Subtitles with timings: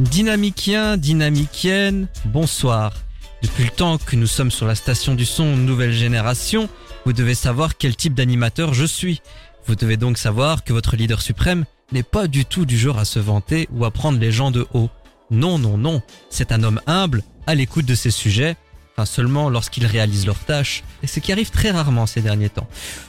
[0.00, 2.94] Dynamicien, dynamicienne, bonsoir.
[3.42, 6.70] Depuis le temps que nous sommes sur la station du son nouvelle génération,
[7.04, 9.20] vous devez savoir quel type d'animateur je suis.
[9.66, 13.04] Vous devez donc savoir que votre leader suprême n'est pas du tout du genre à
[13.04, 14.88] se vanter ou à prendre les gens de haut.
[15.30, 18.56] Non, non, non, c'est un homme humble, à l'écoute de ses sujets,
[18.96, 22.68] enfin seulement lorsqu'il réalise leurs tâches, et ce qui arrive très rarement ces derniers temps.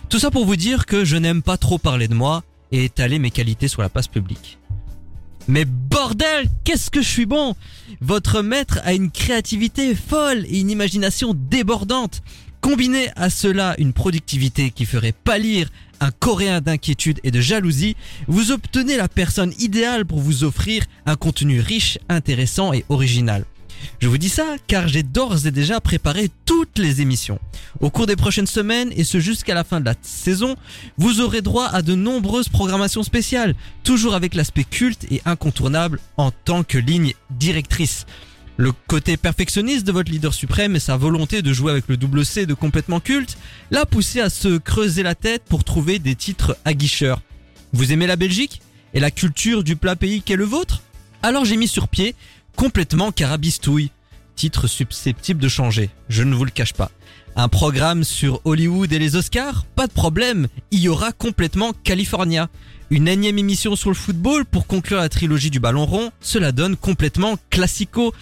[0.10, 3.18] Tout ça pour vous dire que je n'aime pas trop parler de moi et étaler
[3.18, 4.58] mes qualités sur la place publique.
[5.48, 7.56] Mais bordel, qu'est-ce que je suis bon?
[8.00, 12.22] Votre maître a une créativité folle et une imagination débordante.
[12.62, 15.70] Combinez à cela une productivité qui ferait pâlir
[16.02, 17.96] un coréen d'inquiétude et de jalousie,
[18.28, 23.46] vous obtenez la personne idéale pour vous offrir un contenu riche, intéressant et original.
[24.02, 27.38] Je vous dis ça car j'ai d'ores et déjà préparé toutes les émissions.
[27.82, 30.56] Au cours des prochaines semaines et ce jusqu'à la fin de la saison,
[30.98, 36.32] vous aurez droit à de nombreuses programmations spéciales, toujours avec l'aspect culte et incontournable en
[36.32, 38.08] tant que ligne directrice.
[38.58, 42.26] Le côté perfectionniste de votre leader suprême et sa volonté de jouer avec le double
[42.26, 43.38] C de complètement culte
[43.70, 47.22] l'a poussé à se creuser la tête pour trouver des titres aguicheurs.
[47.72, 48.64] Vous aimez la Belgique
[48.96, 50.82] et la culture du plat pays qu'est le vôtre?
[51.24, 52.16] Alors j'ai mis sur pied
[52.56, 53.92] complètement carabistouille.
[54.36, 56.92] Titre susceptible de changer, je ne vous le cache pas.
[57.36, 62.50] Un programme sur Hollywood et les Oscars Pas de problème, il y aura complètement California.
[62.90, 66.76] Une énième émission sur le football pour conclure la trilogie du ballon rond, cela donne
[66.76, 68.14] complètement classico.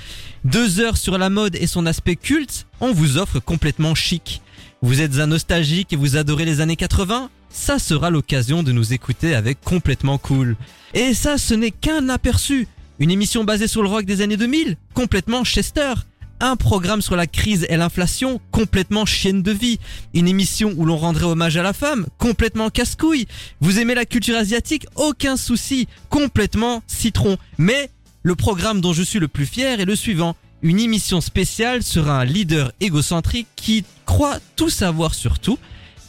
[0.43, 4.41] Deux heures sur la mode et son aspect culte, on vous offre complètement chic.
[4.83, 8.93] Vous êtes un nostalgique et vous adorez les années 80 Ça sera l'occasion de nous
[8.93, 10.55] écouter avec complètement cool.
[10.93, 12.67] Et ça, ce n'est qu'un aperçu.
[12.99, 15.93] Une émission basée sur le rock des années 2000 Complètement Chester
[16.41, 19.77] un programme sur la crise et l'inflation, complètement chienne de vie.
[20.13, 23.27] Une émission où l'on rendrait hommage à la femme, complètement casse-couille.
[23.59, 27.35] Vous aimez la culture asiatique, aucun souci, complètement citron.
[27.57, 27.89] Mais
[28.23, 30.37] le programme dont je suis le plus fier est le suivant.
[30.61, 35.59] Une émission spéciale sur un leader égocentrique qui croit tout savoir sur tout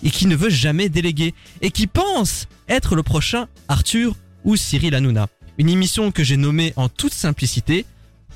[0.05, 4.15] et qui ne veut jamais déléguer et qui pense être le prochain Arthur
[4.45, 5.27] ou Cyril Hanouna.
[5.59, 7.85] Une émission que j'ai nommée en toute simplicité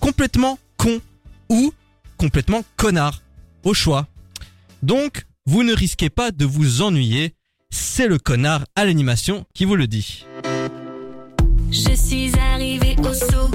[0.01, 1.01] complètement con
[1.49, 1.73] ou
[2.17, 3.23] complètement connard.
[3.65, 4.07] Au choix.
[4.83, 7.35] Donc, vous ne risquez pas de vous ennuyer.
[7.71, 10.27] C'est le connard à l'animation qui vous le dit.
[11.71, 13.51] Je suis arrivé au saut,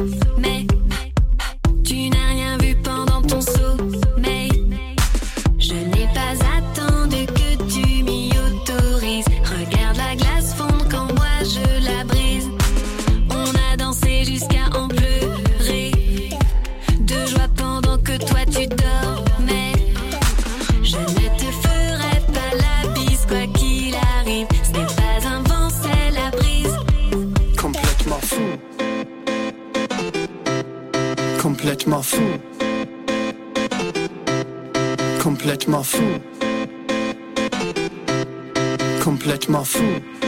[31.99, 32.39] Complètement fou.
[35.21, 36.03] Complètement fou.
[39.03, 40.19] Complètement fou.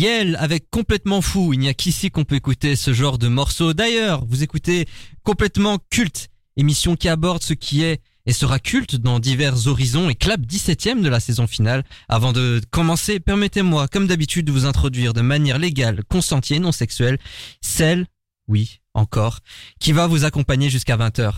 [0.00, 1.52] Yel avec Complètement Fou.
[1.52, 3.74] Il n'y a qu'ici qu'on peut écouter ce genre de morceau.
[3.74, 4.88] D'ailleurs, vous écoutez
[5.24, 10.14] Complètement Culte, émission qui aborde ce qui est et sera culte dans divers horizons et
[10.14, 11.84] clap 17ème de la saison finale.
[12.08, 16.72] Avant de commencer, permettez-moi, comme d'habitude, de vous introduire de manière légale, consentie et non
[16.72, 17.18] sexuelle,
[17.60, 18.06] celle,
[18.48, 19.40] oui, encore,
[19.80, 21.32] qui va vous accompagner jusqu'à 20h.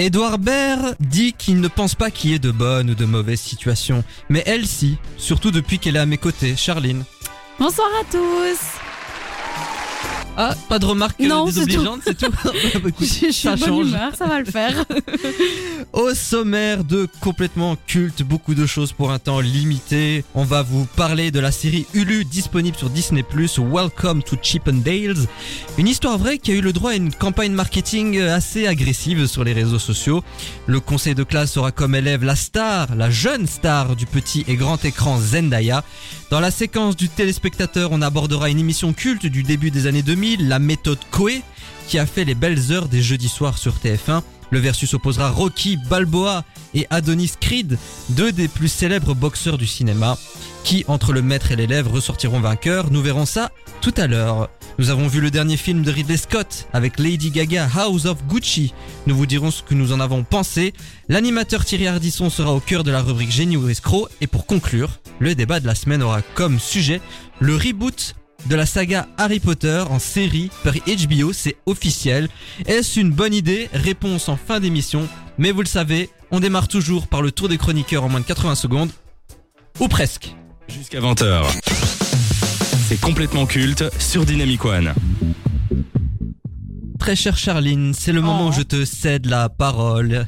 [0.00, 3.42] Edouard Baird dit qu'il ne pense pas qu'il y ait de bonnes ou de mauvaises
[3.42, 7.04] situations, mais elle si, surtout depuis qu'elle est à mes côtés, Charline.
[7.58, 8.89] Bonsoir à tous.
[10.36, 12.30] Ah, pas de remarques euh, Non, c'est désobligeantes, c'est tout.
[12.42, 13.86] Bah, écoute, Je suis ça bonne change.
[13.88, 14.84] humeur, ça va le faire.
[15.92, 20.24] Au sommaire de complètement culte, beaucoup de choses pour un temps limité.
[20.34, 23.24] On va vous parler de la série Hulu disponible sur Disney+,
[23.58, 25.26] Welcome to Chippendales.
[25.78, 29.44] Une histoire vraie qui a eu le droit à une campagne marketing assez agressive sur
[29.44, 30.22] les réseaux sociaux.
[30.66, 34.54] Le conseil de classe aura comme élève la star, la jeune star du petit et
[34.56, 35.84] grand écran Zendaya.
[36.30, 40.46] Dans la séquence du téléspectateur, on abordera une émission culte du début des années 2000,
[40.46, 41.42] la méthode Coé,
[41.88, 44.22] qui a fait les belles heures des jeudis soirs sur TF1.
[44.50, 47.76] Le versus opposera Rocky Balboa et Adonis Creed,
[48.10, 50.16] deux des plus célèbres boxeurs du cinéma.
[50.64, 54.50] Qui, entre le maître et l'élève, ressortiront vainqueurs Nous verrons ça tout à l'heure.
[54.78, 58.72] Nous avons vu le dernier film de Ridley Scott avec Lady Gaga, House of Gucci.
[59.06, 60.72] Nous vous dirons ce que nous en avons pensé.
[61.08, 64.08] L'animateur Thierry Ardisson sera au cœur de la rubrique Génie ou escroc.
[64.20, 67.00] Et pour conclure, le débat de la semaine aura comme sujet
[67.40, 68.14] le reboot
[68.46, 72.28] de la saga Harry Potter en série par HBO, c'est officiel.
[72.66, 73.68] Est-ce une bonne idée?
[73.72, 75.08] Réponse en fin d'émission.
[75.36, 78.26] Mais vous le savez, on démarre toujours par le tour des chroniqueurs en moins de
[78.26, 78.90] 80 secondes.
[79.78, 80.34] Ou presque.
[80.72, 81.44] Jusqu'à 20h.
[82.88, 84.92] C'est complètement culte sur Dynamic One.
[86.98, 88.48] Très chère Charline, c'est le moment Oh.
[88.50, 90.26] où je te cède la parole.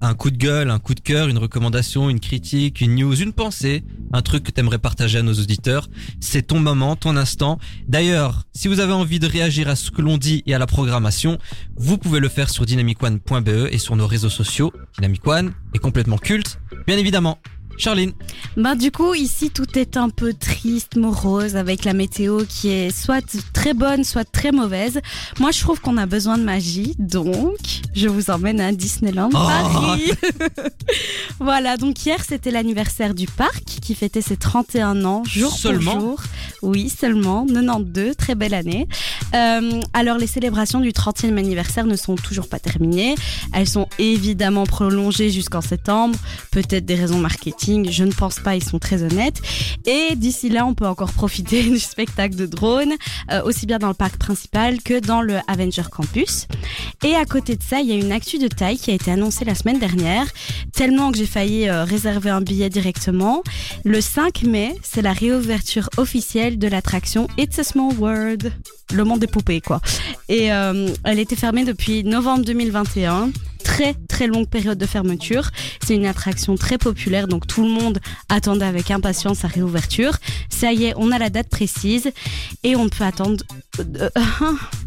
[0.00, 3.32] Un coup de gueule, un coup de cœur, une recommandation, une critique, une news, une
[3.32, 5.88] pensée, un truc que t'aimerais partager à nos auditeurs.
[6.20, 7.58] C'est ton moment, ton instant.
[7.88, 10.66] D'ailleurs, si vous avez envie de réagir à ce que l'on dit et à la
[10.66, 11.38] programmation,
[11.76, 14.72] vous pouvez le faire sur dynamicone.be et sur nos réseaux sociaux.
[14.96, 17.38] Dynamic One est complètement culte, bien évidemment.
[17.76, 18.12] Charline,
[18.56, 22.90] Bah du coup ici tout est un peu triste, morose avec la météo qui est
[22.90, 25.00] soit très bonne, soit très mauvaise.
[25.40, 27.58] Moi je trouve qu'on a besoin de magie, donc
[27.94, 29.38] je vous emmène à Disneyland Oh.
[29.38, 30.12] Paris.
[31.40, 36.00] voilà, donc hier c'était l'anniversaire du parc qui fêtait ses 31 ans jour Seulement pour
[36.00, 36.22] jour.
[36.62, 38.88] Oui, seulement 92, très belle année.
[39.34, 43.14] Euh, alors les célébrations du 30e anniversaire ne sont toujours pas terminées.
[43.52, 46.18] Elles sont évidemment prolongées jusqu'en septembre,
[46.50, 49.40] peut-être des raisons marketing, je ne pense pas, ils sont très honnêtes.
[49.86, 52.94] Et d'ici là, on peut encore profiter du spectacle de drones,
[53.30, 56.46] euh, aussi bien dans le parc principal que dans le Avenger Campus.
[57.04, 59.10] Et à côté de ça, il y a une actu de taille qui a été
[59.10, 60.26] annoncée la semaine dernière,
[60.72, 63.42] tellement que j'ai failli euh, réserver un billet directement.
[63.84, 68.52] Le 5 mai, c'est la réouverture officielle de l'attraction It's a Small World.
[68.92, 69.80] Le monde des poupées, quoi.
[70.28, 73.30] Et euh, elle était fermée depuis novembre 2021.
[73.62, 75.50] Très très longue période de fermeture.
[75.84, 80.18] C'est une attraction très populaire, donc tout le monde attendait avec impatience sa réouverture.
[80.50, 82.12] Ça y est, on a la date précise
[82.62, 83.42] et on peut attendre.
[83.80, 84.10] euh,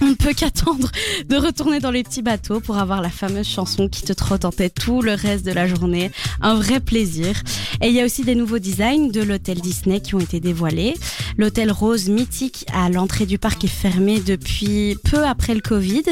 [0.00, 0.90] on ne peut qu'attendre
[1.28, 4.50] de retourner dans les petits bateaux pour avoir la fameuse chanson qui te trotte en
[4.50, 6.10] tête tout le reste de la journée.
[6.40, 7.42] Un vrai plaisir.
[7.80, 10.94] Et il y a aussi des nouveaux designs de l'hôtel Disney qui ont été dévoilés.
[11.36, 16.04] L'hôtel Rose mythique à l'entrée du parc est fermé depuis peu après le Covid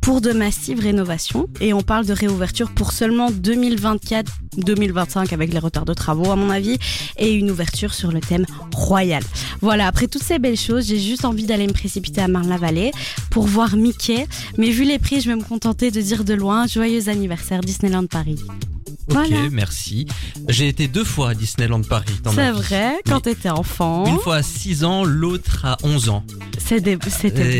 [0.00, 1.48] pour de massives rénovations.
[1.60, 6.50] Et on parle de réouverture pour seulement 2024-2025 avec les retards de travaux à mon
[6.50, 6.78] avis
[7.16, 9.22] et une ouverture sur le thème royal.
[9.60, 12.92] Voilà, après toutes ces belles choses, j'ai juste envie d'aller me précipiter à Marne-la-Vallée
[13.30, 14.26] pour voir Mickey.
[14.58, 18.06] Mais vu les prix, je vais me contenter de dire de loin joyeux anniversaire Disneyland
[18.06, 18.38] Paris.
[18.46, 19.48] ok, Voilà.
[19.50, 20.06] merci.
[20.48, 22.12] J'ai été deux fois à Disneyland Paris.
[22.34, 23.22] C'est vrai, quand Oui.
[23.22, 26.24] t'étais enfant, Une fois à 6 ans, l'autre à 11 ans.
[26.58, 26.96] c'était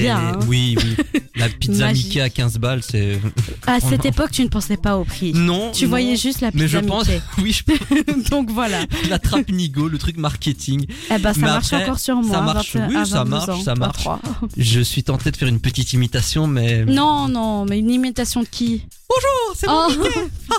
[0.02, 0.18] bien.
[0.18, 0.38] hein.
[0.48, 0.96] Oui, oui.
[1.34, 2.04] La pizza Magie.
[2.04, 3.18] Mickey à 15 balles, c'est...
[3.66, 5.32] À cette époque, tu ne pensais pas au prix.
[5.32, 5.70] Non.
[5.72, 5.90] Tu non.
[5.90, 7.22] voyais juste la Mais je pizza pense, Mickey.
[7.42, 8.84] oui, je pense, Donc voilà.
[9.08, 10.86] la trappe Nigo, le truc marketing.
[11.10, 12.30] Eh ben, ça Mais marche après, encore sur moi.
[12.36, 14.04] ça marche, 20 oui, ça 22 marche, ans, ça marche.
[14.04, 14.20] 23.
[14.58, 16.84] Je suis tenté de faire une petite imitation, mais...
[16.84, 18.82] Non, non, mais une imitation de qui?
[19.08, 20.08] Bonjour, c'est Oh, moi.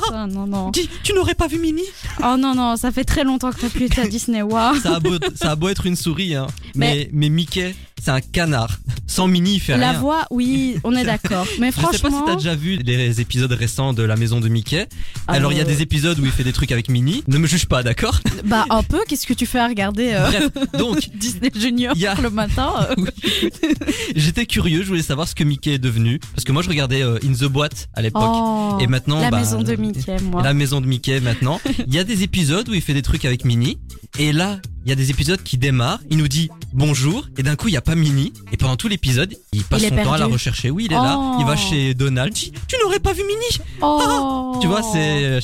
[0.05, 0.69] putain, non, non.
[0.71, 1.81] Dis, tu n'aurais pas vu Mini
[2.23, 4.41] Oh non, non, ça fait très longtemps que t'as plus été à Disney.
[4.41, 4.79] Waouh.
[4.79, 6.47] ça a, beau, ça a beau être une souris, hein.
[6.75, 8.79] Mais, mais Mickey, c'est un canard.
[9.07, 9.99] Sans Mini, il fait La rien.
[9.99, 11.45] voix, oui, on est d'accord.
[11.59, 14.39] Mais Je sais pas si franchement, t'as déjà vu les épisodes récents de la maison
[14.39, 14.87] de Mickey.
[15.27, 15.67] Alors il y a Euh.
[15.67, 17.23] des épisodes où il fait des trucs avec Minnie.
[17.27, 18.19] Ne me juge pas, d'accord?
[18.45, 18.99] Bah un peu.
[19.07, 22.29] Qu'est-ce que tu fais à regarder euh, Bref, donc Disney Junior Il y a- le
[22.29, 22.95] matin euh,
[24.15, 27.01] j'étais curieux, je voulais savoir ce que Mickey est devenu parce que moi je regardais
[27.03, 28.23] In the Boîte à l'époque.
[28.25, 30.41] Oh, Et maintenant, la bah, maison de Mickey, moi.
[30.43, 31.59] La maison de Mickey maintenant.
[31.87, 33.77] Il y a des épisodes où il fait des trucs avec Minnie.
[34.19, 35.99] Et là, il y a des épisodes qui démarrent.
[36.09, 37.27] Il nous dit bonjour.
[37.37, 38.33] Et d'un coup, il n'y a pas Minnie.
[38.51, 40.69] Et pendant tout l'épisode, il passe Il son temps à la rechercher.
[40.69, 41.17] Oui, il est là.
[41.19, 41.37] Oh.
[41.39, 42.33] Il va chez Donald.
[42.33, 43.67] Tu, tu n'aurais pas vu Minnie.
[43.81, 44.57] Oh.
[44.61, 45.39] Tu vois, c'est.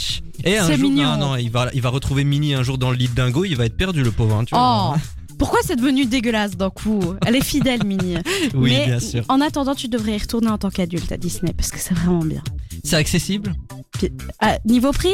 [0.46, 1.18] Et un C'est jour, mignon.
[1.18, 3.44] non, non, il va, il va retrouver Minnie un jour dans le lit de dingo.
[3.46, 4.36] Il va être perdu, le pauvre.
[4.36, 4.94] hein, tu vois.
[4.96, 5.00] Oh.
[5.38, 7.13] Pourquoi c'est devenu dégueulasse d'un coup?
[7.25, 8.15] Elle est fidèle, Minnie.
[8.53, 9.24] Oui, Mais bien sûr.
[9.29, 12.20] En attendant, tu devrais y retourner en tant qu'adulte à Disney parce que c'est vraiment
[12.25, 12.41] bien.
[12.84, 13.53] C'est accessible?
[14.39, 15.13] Ah, niveau prix?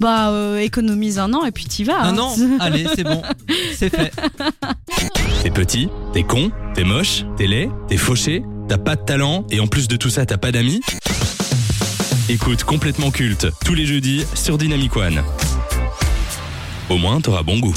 [0.00, 2.02] Bah, euh, économise un an et puis t'y vas.
[2.02, 2.18] Un hein.
[2.18, 2.34] an?
[2.60, 3.22] Allez, c'est bon.
[3.74, 4.12] C'est fait.
[5.42, 9.60] T'es petit, t'es con, t'es moche, t'es laid, t'es fauché, t'as pas de talent et
[9.60, 10.80] en plus de tout ça, t'as pas d'amis?
[12.30, 15.22] Écoute complètement culte tous les jeudis sur Dynamic One.
[16.88, 17.74] Au moins, t'auras bon goût.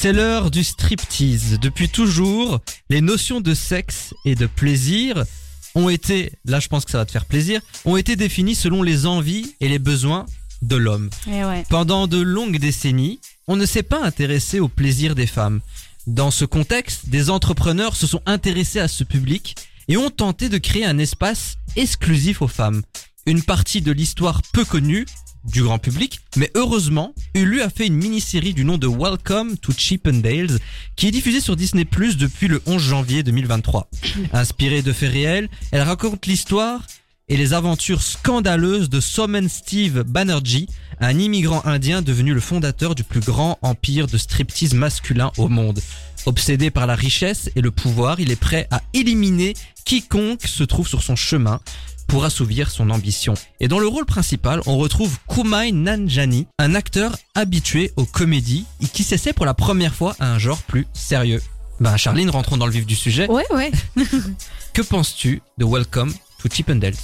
[0.00, 1.58] C'est l'heure du striptease.
[1.58, 5.24] Depuis toujours, les notions de sexe et de plaisir
[5.74, 8.84] ont été, là je pense que ça va te faire plaisir, ont été définies selon
[8.84, 10.24] les envies et les besoins
[10.62, 11.10] de l'homme.
[11.26, 11.64] Eh ouais.
[11.68, 15.60] Pendant de longues décennies, on ne s'est pas intéressé au plaisir des femmes.
[16.06, 19.56] Dans ce contexte, des entrepreneurs se sont intéressés à ce public
[19.88, 22.82] et ont tenté de créer un espace exclusif aux femmes.
[23.26, 25.06] Une partie de l'histoire peu connue
[25.50, 29.72] du grand public, mais heureusement, Hulu a fait une mini-série du nom de Welcome to
[29.76, 30.58] Chippendales
[30.96, 33.88] qui est diffusée sur Disney Plus depuis le 11 janvier 2023.
[34.32, 36.80] Inspirée de faits réels, elle raconte l'histoire
[37.28, 40.66] et les aventures scandaleuses de Somen Steve Banerjee,
[41.00, 45.80] un immigrant indien devenu le fondateur du plus grand empire de striptease masculin au monde.
[46.26, 50.88] Obsédé par la richesse et le pouvoir, il est prêt à éliminer quiconque se trouve
[50.88, 51.60] sur son chemin
[52.08, 53.34] pour assouvir son ambition.
[53.60, 58.86] Et dans le rôle principal, on retrouve Kumai Nanjani, un acteur habitué aux comédies et
[58.86, 61.42] qui s'essaie pour la première fois à un genre plus sérieux.
[61.80, 63.30] Ben Charline, rentrons dans le vif du sujet.
[63.30, 63.70] Ouais, ouais.
[64.72, 66.94] Que penses-tu de Welcome to Chippendales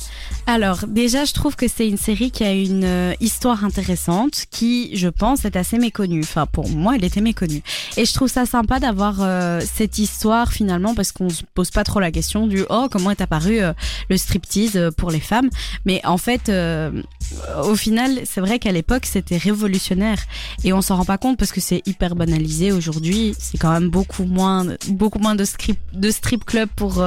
[0.46, 4.96] Alors, déjà, je trouve que c'est une série qui a une euh, histoire intéressante, qui,
[4.96, 6.20] je pense, est assez méconnue.
[6.22, 7.62] Enfin, pour moi, elle était méconnue.
[7.96, 11.82] Et je trouve ça sympa d'avoir euh, cette histoire, finalement, parce qu'on se pose pas
[11.82, 13.72] trop la question du «Oh, comment est apparu euh,
[14.08, 15.50] le striptease pour les femmes?»
[15.84, 16.50] Mais en fait,
[17.62, 20.18] au final, c'est vrai qu'à l'époque, c'était révolutionnaire.
[20.62, 23.34] Et on s'en rend pas compte parce que c'est hyper banalisé aujourd'hui.
[23.38, 27.04] C'est quand même beaucoup moins, beaucoup moins de, strip, de strip club pour,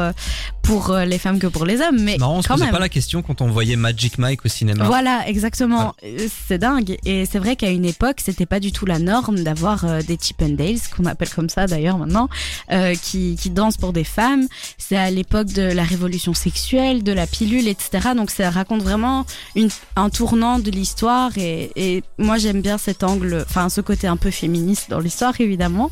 [0.63, 1.99] pour les femmes que pour les hommes.
[2.01, 2.73] Mais Marrant, on se posait même.
[2.73, 4.85] pas la question quand on voyait Magic Mike au cinéma.
[4.85, 5.95] Voilà, exactement.
[6.03, 6.97] Euh, C'est dingue.
[7.05, 10.17] Et c'est vrai qu'à une époque, c'était pas du tout la norme d'avoir euh, des
[10.21, 12.29] Chippendales, qu'on appelle comme ça d'ailleurs maintenant,
[12.71, 14.47] euh, qui, qui dansent pour des femmes.
[14.77, 18.09] C'est à l'époque de la révolution sexuelle, de la pilule, etc.
[18.15, 21.31] Donc ça raconte vraiment une, un tournant de l'histoire.
[21.37, 25.39] Et, et moi, j'aime bien cet angle, enfin ce côté un peu féministe dans l'histoire,
[25.39, 25.91] évidemment.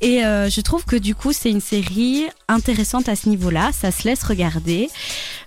[0.00, 3.70] Et euh, je trouve que du coup, c'est une série intéressante à ce niveau-là.
[3.72, 4.88] Ça se laisse regarder.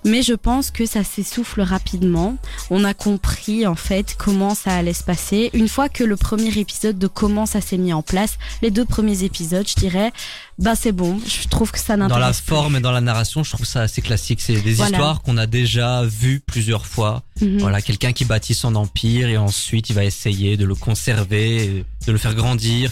[0.06, 2.38] Mais je pense que ça s'essouffle rapidement.
[2.70, 5.50] On a compris en fait comment ça allait se passer.
[5.54, 8.86] Une fois que le premier épisode de comment ça s'est mis en place, les deux
[8.86, 10.12] premiers épisodes, je dirais,
[10.60, 11.20] bah c'est bon.
[11.26, 12.50] Je trouve que ça Dans la n'intéresse plus.
[12.56, 14.42] forme et dans la narration, je trouve ça assez classique.
[14.42, 14.92] C'est des Voilà.
[14.92, 17.24] histoires qu'on a déjà vues plusieurs fois.
[17.42, 17.60] Mhm.
[17.60, 22.12] Voilà, quelqu'un qui bâtit son empire et ensuite il va essayer de le conserver, de
[22.12, 22.92] le faire grandir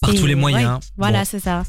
[0.00, 0.80] par Et tous les ouais, moyens.
[0.96, 1.28] voilà, Bon.
[1.30, 1.64] c'est ça.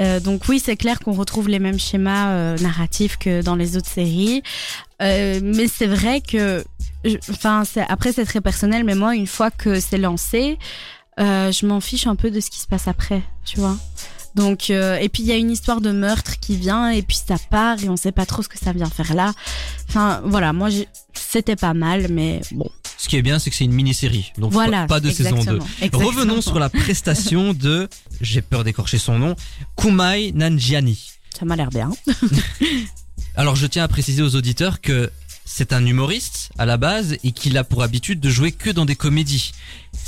[0.00, 3.76] Euh, donc oui, c'est clair qu'on retrouve les mêmes schémas euh, narratifs que dans les
[3.76, 4.42] autres séries,
[5.02, 6.62] Euh, mais c'est vrai que,
[7.30, 10.58] enfin, après c'est très personnel, mais moi, une fois que c'est lancé,
[11.18, 13.76] je m'en fiche un peu de ce qui se passe après, tu vois.
[14.34, 17.16] Donc euh, et puis il y a une histoire de meurtre qui vient et puis
[17.16, 19.32] ça part et on sait pas trop ce que ça vient faire là.
[19.88, 20.68] Enfin voilà, moi
[21.14, 22.70] c'était pas mal, mais bon.
[22.96, 24.32] Ce qui est bien, c'est que c'est une mini-série.
[24.36, 24.82] Donc voilà.
[24.82, 25.36] pas, pas de saison 2.
[25.36, 26.06] exactement, exactement.
[26.06, 27.88] Revenons sur la prestation de,
[28.20, 29.36] j'ai peur d'écorcher son nom,
[29.76, 31.12] Kumai Nanjiani.
[31.38, 31.90] Ça m'a l'air bien.
[33.36, 35.10] Alors je tiens à préciser aux auditeurs que
[35.44, 38.84] c'est un humoriste à la base et qu'il a pour habitude de jouer que dans
[38.84, 39.52] des comédies.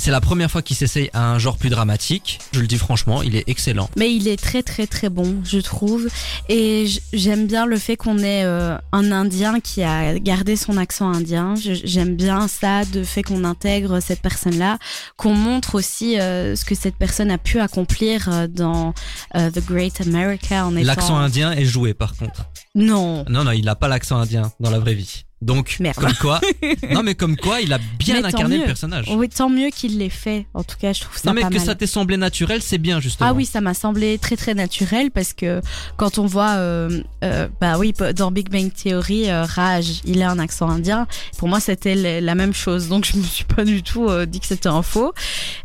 [0.03, 2.39] C'est la première fois qu'il s'essaye à un genre plus dramatique.
[2.51, 3.89] Je le dis franchement, il est excellent.
[3.95, 6.09] Mais il est très très très bon, je trouve.
[6.49, 11.09] Et j'aime bien le fait qu'on ait euh, un Indien qui a gardé son accent
[11.09, 11.53] indien.
[11.55, 14.77] J'aime bien ça, de fait qu'on intègre cette personne-là,
[15.15, 18.93] qu'on montre aussi euh, ce que cette personne a pu accomplir euh, dans
[19.37, 20.85] euh, The Great America en étant...
[20.85, 22.49] L'accent indien est joué par contre.
[22.75, 23.23] Non.
[23.29, 25.23] Non, non, il n'a pas l'accent indien dans la vraie vie.
[25.43, 25.97] Donc, Merde.
[25.97, 26.41] comme quoi,
[26.91, 29.05] non mais comme quoi, il a bien Mais incarné le personnage.
[29.13, 30.45] Oui, tant mieux qu'il l'ait fait.
[30.53, 31.65] En tout cas, je trouve ça non mais pas que mal.
[31.65, 33.29] ça t'ait semblé naturel, c'est bien justement.
[33.29, 35.61] Ah oui, ça m'a semblé très très naturel parce que
[35.97, 40.29] quand on voit, euh, euh, bah oui, dans Big Bang Theory, euh, Raj, il a
[40.31, 41.07] un accent indien.
[41.37, 44.39] Pour moi, c'était la même chose, donc je me suis pas du tout euh, dit
[44.39, 45.13] que c'était un faux.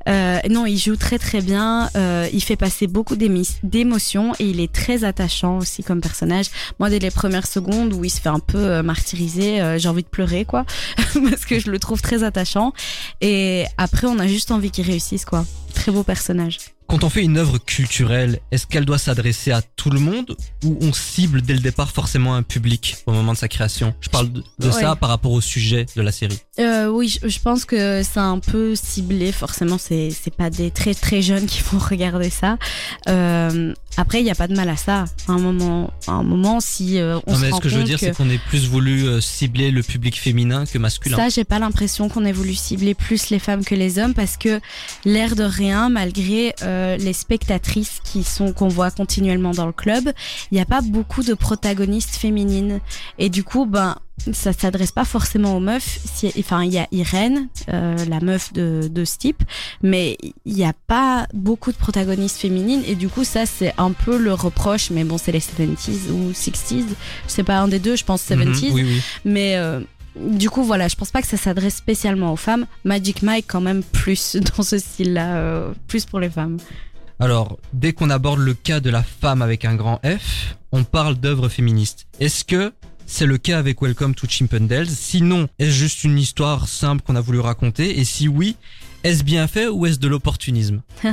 [0.07, 1.91] Non, il joue très très bien.
[2.33, 6.47] il fait passer beaucoup d'émotions et il est très attachant aussi comme personnage.
[6.79, 10.03] Moi, dès les premières secondes où il se fait un peu martyriser, euh, j'ai envie
[10.03, 10.65] de pleurer quoi,
[11.31, 12.73] parce que je le trouve très attachant.
[13.21, 15.45] Et après, on a juste envie qu'il réussisse quoi.
[15.75, 16.59] Très beau personnage.
[16.89, 20.35] Quand on fait une œuvre culturelle, est-ce qu'elle doit s'adresser à tout le monde
[20.65, 23.93] ou on cible dès le départ forcément un public au moment de sa création?
[24.01, 26.39] Je parle de, de ça par rapport au sujet de la série.
[26.59, 29.33] Euh, oui, je, je pense que c'est un peu ciblé.
[29.33, 32.57] Forcément, c'est c'est pas des très très jeunes qui vont regarder ça.
[33.07, 35.07] Euh, après, il y a pas de mal à ça.
[35.27, 37.69] À un moment, à un moment, si euh, on non se mais rend ce que
[37.69, 40.79] je veux dire, que c'est qu'on ait plus voulu euh, cibler le public féminin que
[40.79, 41.17] masculin.
[41.17, 44.37] ça, j'ai pas l'impression qu'on ait voulu cibler plus les femmes que les hommes parce
[44.37, 44.61] que
[45.05, 50.05] l'air de rien, malgré euh, les spectatrices qui sont qu'on voit continuellement dans le club,
[50.51, 52.81] il n'y a pas beaucoup de protagonistes féminines
[53.19, 53.97] et du coup, ben
[54.33, 56.01] ça s'adresse pas forcément aux meufs.
[56.05, 59.43] Si- Enfin, il y a Irène, euh, la meuf de, de ce type,
[59.83, 63.93] mais il n'y a pas beaucoup de protagonistes féminines et du coup, ça c'est un
[63.93, 64.91] peu le reproche.
[64.91, 66.85] Mais bon, c'est les 70s ou 60s,
[67.29, 68.69] c'est pas un des deux, je pense 70s.
[68.69, 69.01] Mhm, oui, oui.
[69.25, 69.81] Mais euh,
[70.21, 72.67] du coup, voilà, je pense pas que ça s'adresse spécialement aux femmes.
[72.85, 76.59] Magic Mike, quand même, plus dans ce style-là, euh, plus pour les femmes.
[77.21, 81.17] Alors, dès qu'on aborde le cas de la femme avec un grand F, on parle
[81.17, 82.07] d'œuvre féministe.
[82.21, 82.73] Est-ce que
[83.07, 84.89] c'est le cas avec Welcome to Chimpendales?
[84.89, 87.99] Sinon, est-ce juste une histoire simple qu'on a voulu raconter?
[87.99, 88.57] Et si oui,
[89.05, 90.83] est-ce bien fait ou est-ce de l'opportunisme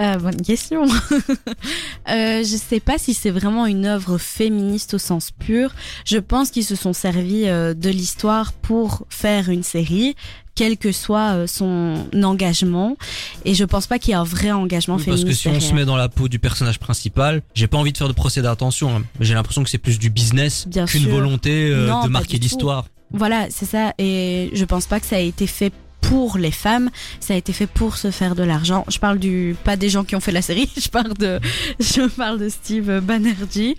[0.00, 0.84] Euh, bonne question.
[2.08, 5.72] euh, je sais pas si c'est vraiment une œuvre féministe au sens pur.
[6.04, 10.16] Je pense qu'ils se sont servis euh, de l'histoire pour faire une série,
[10.56, 12.96] quel que soit euh, son engagement.
[13.44, 15.44] Et je pense pas qu'il y ait un vrai engagement Oui, Parce féministe.
[15.44, 17.98] que si on se met dans la peau du personnage principal, j'ai pas envie de
[17.98, 22.02] faire de procès d'attention, hein, j'ai l'impression que c'est plus du business qu'une volonté Non,
[22.04, 22.86] de marquer l'histoire.
[23.12, 23.94] Voilà, c'est ça.
[23.98, 25.72] Et je pense pas que ça a été fait
[26.08, 26.90] pour les femmes,
[27.20, 28.84] ça a été fait pour se faire de l'argent.
[28.88, 31.40] Je parle du pas des gens qui ont fait la série, je parle de
[31.80, 33.76] je parle de Steve Banerjee.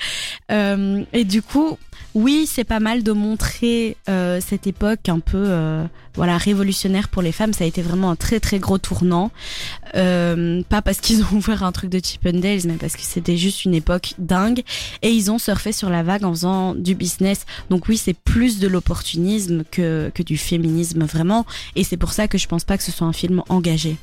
[0.52, 1.78] Euh, et du coup,
[2.14, 7.22] oui, c'est pas mal de montrer euh, cette époque un peu euh, voilà révolutionnaire pour
[7.22, 7.54] les femmes.
[7.54, 9.32] Ça a été vraiment un très très gros tournant.
[9.96, 13.02] Euh, pas parce qu'ils ont ouvert un truc de Chip and Dales, mais parce que
[13.04, 14.62] c'était juste une époque dingue.
[15.02, 17.46] Et ils ont surfé sur la vague en faisant du business.
[17.70, 21.46] Donc oui, c'est plus de l'opportunisme que, que du féminisme vraiment.
[21.76, 23.98] Et c'est pour ça que je pense pas que ce soit un film engagé.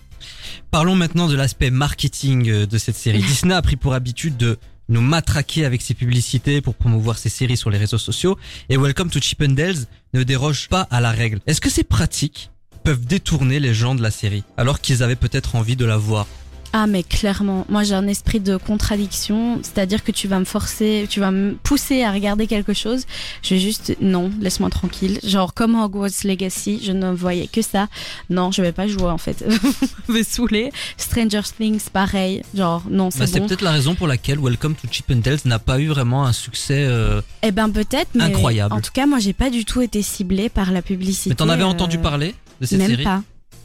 [0.70, 3.18] Parlons maintenant de l'aspect marketing euh, de cette série.
[3.22, 7.57] Disney a pris pour habitude de nous matraquer avec ses publicités pour promouvoir ses séries
[7.57, 8.37] sur les réseaux sociaux
[8.68, 11.40] et Welcome to Chippendales ne déroge pas à la règle.
[11.46, 12.51] Est-ce que ces pratiques
[12.85, 16.27] peuvent détourner les gens de la série alors qu'ils avaient peut-être envie de la voir?
[16.75, 21.07] Ah mais clairement, moi j'ai un esprit de contradiction, c'est-à-dire que tu vas me forcer,
[21.11, 23.05] tu vas me pousser à regarder quelque chose,
[23.43, 25.19] je vais juste non, laisse-moi tranquille.
[25.23, 27.89] Genre comme Hogwarts Legacy, je ne voyais que ça.
[28.31, 29.45] Non, je vais pas jouer en fait.
[30.09, 30.73] Vous me saouler.
[30.97, 33.49] Stranger Things pareil, genre non, Bah, c'est C'est bon.
[33.49, 36.87] peut-être la raison pour laquelle Welcome to Chippendales n'a pas eu vraiment un succès.
[36.89, 38.75] euh, Eh ben peut-être mais Incroyable.
[38.75, 41.29] en tout cas, moi j'ai pas du tout été ciblée par la publicité.
[41.31, 43.23] Mais t'en avais euh, entendu parler de cette même série pas.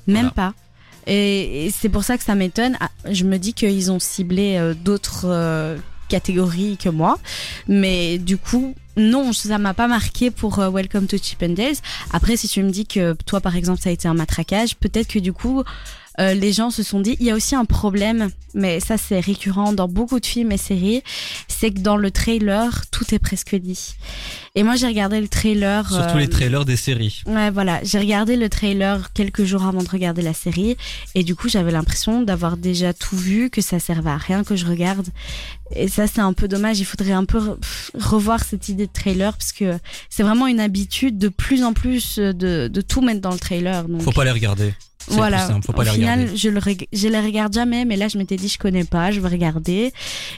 [0.07, 0.51] Même Voilà.
[0.51, 0.53] pas.
[1.07, 2.77] Et, c'est pour ça que ça m'étonne.
[2.79, 5.77] Ah, je me dis qu'ils ont ciblé euh, d'autres euh,
[6.09, 7.17] catégories que moi.
[7.67, 11.75] Mais du coup, non, ça m'a pas marqué pour euh, Welcome to Chippendales.
[12.11, 15.07] Après, si tu me dis que toi, par exemple, ça a été un matraquage, peut-être
[15.07, 15.63] que du coup,
[16.19, 19.19] euh, les gens se sont dit, il y a aussi un problème, mais ça c'est
[19.19, 21.03] récurrent dans beaucoup de films et séries,
[21.47, 23.95] c'est que dans le trailer, tout est presque dit.
[24.55, 25.87] Et moi j'ai regardé le trailer.
[25.87, 27.21] Surtout euh, les trailers des séries.
[27.27, 27.79] Ouais, voilà.
[27.83, 30.75] J'ai regardé le trailer quelques jours avant de regarder la série.
[31.13, 34.55] Et du coup, j'avais l'impression d'avoir déjà tout vu, que ça servait à rien que
[34.55, 35.07] je regarde.
[35.75, 36.79] Et ça, c'est un peu dommage.
[36.79, 37.57] Il faudrait un peu re-
[37.93, 39.77] revoir cette idée de trailer parce que
[40.09, 43.87] c'est vraiment une habitude de plus en plus de, de tout mettre dans le trailer.
[43.87, 44.73] Donc, Faut pas les regarder.
[45.15, 45.37] Voilà.
[45.45, 46.37] plus simple, faut pas au les final, regarder.
[46.37, 49.11] je, le reg- je les regarde jamais, mais là, je m'étais dit, je connais pas,
[49.11, 49.91] je vais regarder.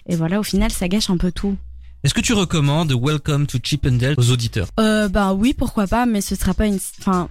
[0.07, 1.55] Et voilà, au final, ça gâche un peu tout.
[2.03, 4.67] Est-ce que tu recommandes Welcome to Chippendales aux auditeurs?
[4.79, 6.79] Euh, ben oui, pourquoi pas, mais ce sera pas une.
[6.99, 7.27] Enfin,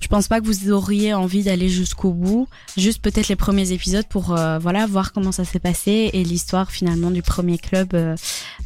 [0.00, 2.48] je pense pas que vous auriez envie d'aller jusqu'au bout.
[2.78, 6.70] Juste peut-être les premiers épisodes pour euh, voilà voir comment ça s'est passé et l'histoire
[6.70, 8.16] finalement du premier club euh,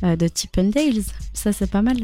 [0.05, 1.03] euh, de Chippendales.
[1.35, 1.97] Ça c'est pas mal.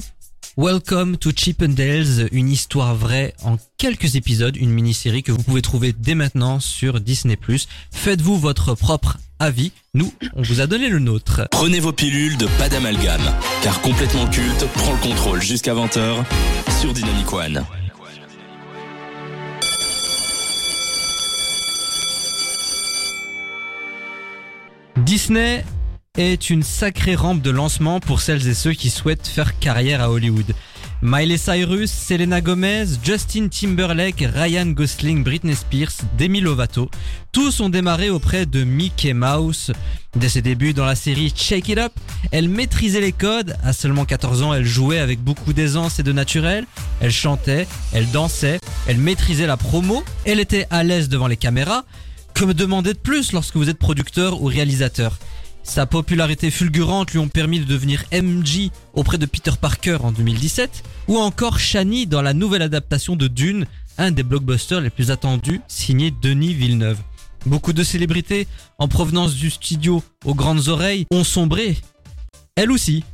[0.58, 5.92] Welcome to Chippendales, une histoire vraie en quelques épisodes, une mini-série que vous pouvez trouver
[5.92, 7.36] dès maintenant sur Disney+.
[7.92, 9.72] Faites-vous votre propre avis.
[9.92, 11.46] Nous, on vous a donné le nôtre.
[11.50, 13.20] Prenez vos pilules de pas d'amalgame,
[13.62, 16.24] car complètement culte prend le contrôle jusqu'à 20h
[16.80, 17.62] sur Dynamic One.
[25.04, 25.66] Disney
[26.16, 30.10] est une sacrée rampe de lancement pour celles et ceux qui souhaitent faire carrière à
[30.10, 30.54] Hollywood.
[31.02, 36.90] Miley Cyrus, Selena Gomez, Justin Timberlake, Ryan Gosling, Britney Spears, Demi Lovato,
[37.32, 39.72] tous ont démarré auprès de Mickey Mouse.
[40.16, 41.92] Dès ses débuts dans la série Shake It Up,
[42.32, 43.56] elle maîtrisait les codes.
[43.62, 46.66] À seulement 14 ans, elle jouait avec beaucoup d'aisance et de naturel.
[47.00, 51.84] Elle chantait, elle dansait, elle maîtrisait la promo, elle était à l'aise devant les caméras.
[52.32, 55.18] Que me demander de plus lorsque vous êtes producteur ou réalisateur?
[55.66, 60.84] Sa popularité fulgurante lui ont permis de devenir MJ auprès de Peter Parker en 2017,
[61.08, 63.66] ou encore Shani dans la nouvelle adaptation de Dune,
[63.98, 66.98] un des blockbusters les plus attendus, signé Denis Villeneuve.
[67.46, 68.46] Beaucoup de célébrités
[68.78, 71.76] en provenance du studio aux grandes oreilles ont sombré.
[72.54, 73.04] Elle aussi,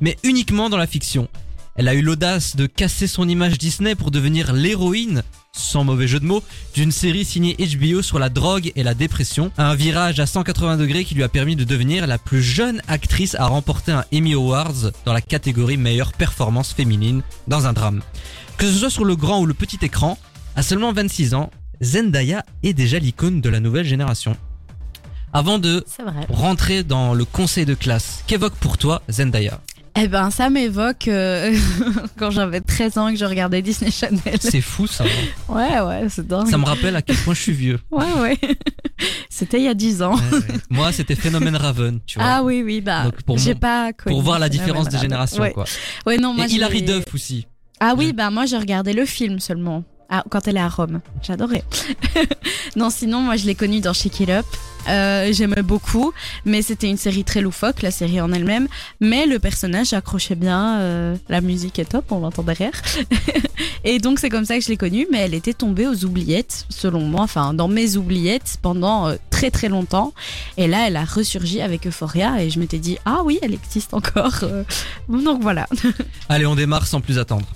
[0.00, 1.28] mais uniquement dans la fiction.
[1.74, 6.20] Elle a eu l'audace de casser son image Disney pour devenir l'héroïne, sans mauvais jeu
[6.20, 6.42] de mots,
[6.74, 9.50] d'une série signée HBO sur la drogue et la dépression.
[9.56, 13.34] Un virage à 180 degrés qui lui a permis de devenir la plus jeune actrice
[13.36, 18.02] à remporter un Emmy Awards dans la catégorie meilleure performance féminine dans un drame.
[18.58, 20.18] Que ce soit sur le grand ou le petit écran,
[20.56, 24.36] à seulement 26 ans, Zendaya est déjà l'icône de la nouvelle génération.
[25.32, 25.82] Avant de
[26.28, 29.58] rentrer dans le conseil de classe, qu'évoque pour toi Zendaya?
[29.94, 31.54] Eh ben, ça m'évoque euh,
[32.18, 34.38] quand j'avais 13 ans et que je regardais Disney Channel.
[34.40, 35.04] C'est fou ça.
[35.48, 36.48] Ouais, ouais, c'est dingue.
[36.48, 37.78] Ça me rappelle à quel point je suis vieux.
[37.90, 38.38] Ouais, ouais.
[39.28, 40.14] C'était il y a 10 ans.
[40.14, 40.54] Ouais, ouais.
[40.70, 42.28] Moi, c'était Phénomène Raven, tu vois.
[42.28, 45.52] Ah oui, oui, bah, j'ai pas connu pour voir la ce différence des générations, Ouais.
[45.52, 45.64] quoi.
[46.06, 47.46] Ouais, non, moi Et Hilary Duff aussi.
[47.84, 49.82] Ah oui, bah moi j'ai regardé le film seulement.
[50.14, 51.00] Ah, quand elle est à Rome.
[51.22, 51.64] J'adorais.
[52.76, 54.44] non, sinon, moi je l'ai connue dans Shake It Up.
[54.90, 56.12] Euh, J'aimais beaucoup,
[56.44, 58.68] mais c'était une série très loufoque, la série en elle-même.
[59.00, 62.74] Mais le personnage accrochait bien, euh, la musique est top, on l'entend derrière.
[63.84, 66.66] Et donc c'est comme ça que je l'ai connue, mais elle était tombée aux oubliettes,
[66.68, 70.12] selon moi, enfin dans mes oubliettes pendant euh, très très longtemps.
[70.58, 73.94] Et là, elle a ressurgi avec Euphoria et je m'étais dit, ah oui, elle existe
[73.94, 74.44] encore.
[75.08, 75.66] Donc voilà.
[76.28, 77.46] Allez, on démarre sans plus attendre.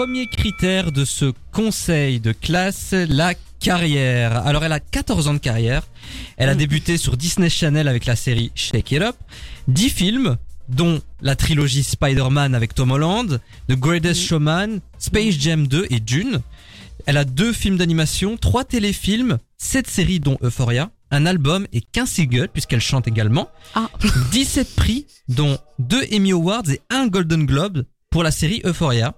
[0.00, 4.46] Premier critère de ce conseil de classe, la carrière.
[4.46, 5.82] Alors elle a 14 ans de carrière.
[6.38, 6.56] Elle a Mm.
[6.56, 9.16] débuté sur Disney Channel avec la série Shake It Up.
[9.68, 10.38] 10 films,
[10.70, 14.26] dont la trilogie Spider-Man avec Tom Holland, The Greatest Mm.
[14.26, 16.40] Showman, Space Jam 2 et Dune.
[17.04, 22.08] Elle a deux films d'animation, trois téléfilms, sept séries dont Euphoria, un album et 15
[22.08, 23.50] singles puisqu'elle chante également.
[23.74, 23.90] Ah.
[24.32, 29.14] 17 prix, dont 2 Emmy Awards et un Golden Globe pour la série Euphoria.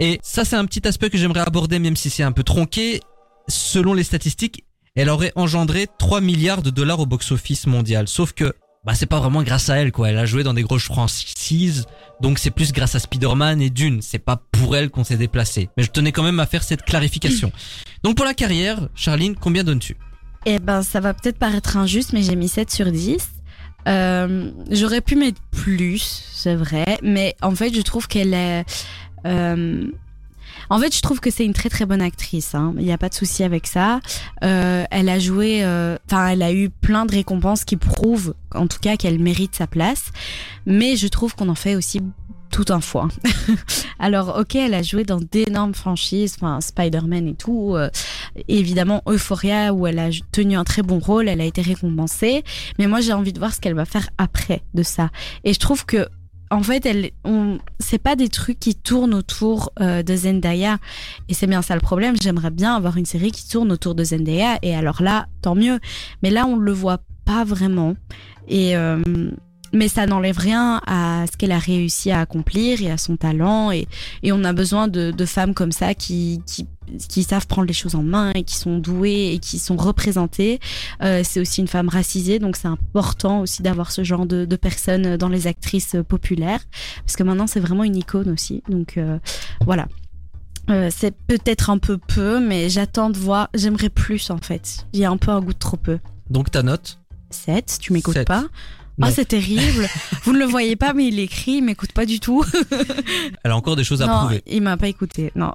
[0.00, 3.00] Et ça, c'est un petit aspect que j'aimerais aborder, même si c'est un peu tronqué.
[3.48, 4.64] Selon les statistiques,
[4.96, 8.08] elle aurait engendré 3 milliards de dollars au box-office mondial.
[8.08, 10.10] Sauf que, bah, c'est pas vraiment grâce à elle, quoi.
[10.10, 11.86] Elle a joué dans des grosses franchises,
[12.20, 14.00] donc c'est plus grâce à Spider-Man et Dune.
[14.02, 15.68] C'est pas pour elle qu'on s'est déplacé.
[15.76, 17.52] Mais je tenais quand même à faire cette clarification.
[18.04, 19.96] Donc pour la carrière, Charline, combien donnes-tu?
[20.46, 23.30] Eh ben, ça va peut-être paraître injuste, mais j'ai mis 7 sur 10.
[23.86, 28.64] Euh, J'aurais pu mettre plus, c'est vrai, mais en fait, je trouve qu'elle est.
[29.26, 29.86] euh,
[30.70, 32.54] en fait, je trouve que c'est une très très bonne actrice.
[32.54, 32.74] hein.
[32.78, 34.00] Il n'y a pas de souci avec ça.
[34.42, 38.66] Euh, elle a joué, euh, enfin, elle a eu plein de récompenses qui prouvent, en
[38.66, 40.06] tout cas, qu'elle mérite sa place.
[40.66, 42.00] Mais je trouve qu'on en fait aussi
[42.50, 43.08] tout un foin.
[43.98, 47.76] Alors, ok, elle a joué dans d'énormes franchises, enfin Spider-Man et tout.
[48.46, 52.44] évidemment, Euphoria où elle a tenu un très bon rôle, elle a été récompensée.
[52.78, 55.10] Mais moi, j'ai envie de voir ce qu'elle va faire après de ça.
[55.42, 56.08] Et je trouve que
[56.50, 60.78] en fait, elle, on, c'est pas des trucs qui tournent autour euh, de Zendaya.
[61.28, 62.14] Et c'est bien ça le problème.
[62.20, 64.58] J'aimerais bien avoir une série qui tourne autour de Zendaya.
[64.62, 65.80] Et alors là, tant mieux.
[66.22, 67.94] Mais là, on le voit pas vraiment.
[68.48, 69.00] Et euh,
[69.74, 73.70] mais ça n'enlève rien à ce qu'elle a réussi à accomplir et à son talent.
[73.72, 73.86] Et,
[74.22, 76.66] et on a besoin de, de femmes comme ça qui, qui,
[77.08, 80.60] qui savent prendre les choses en main et qui sont douées et qui sont représentées.
[81.02, 84.56] Euh, c'est aussi une femme racisée, donc c'est important aussi d'avoir ce genre de, de
[84.56, 86.60] personnes dans les actrices populaires.
[87.04, 88.62] Parce que maintenant, c'est vraiment une icône aussi.
[88.68, 89.18] Donc euh,
[89.64, 89.88] voilà.
[90.70, 93.48] Euh, c'est peut-être un peu peu, mais j'attends de voir.
[93.54, 94.86] J'aimerais plus en fait.
[94.92, 95.98] Il y a un peu un goût de trop peu.
[96.30, 96.98] Donc ta note?
[97.30, 98.44] 7, tu m'écoutes pas?
[99.02, 99.88] Ah, c'est terrible.
[100.22, 102.44] Vous ne le voyez pas, mais il écrit, il m'écoute pas du tout.
[103.42, 104.42] Elle a encore des choses à non, prouver.
[104.46, 105.32] il m'a pas écouté.
[105.34, 105.52] Non.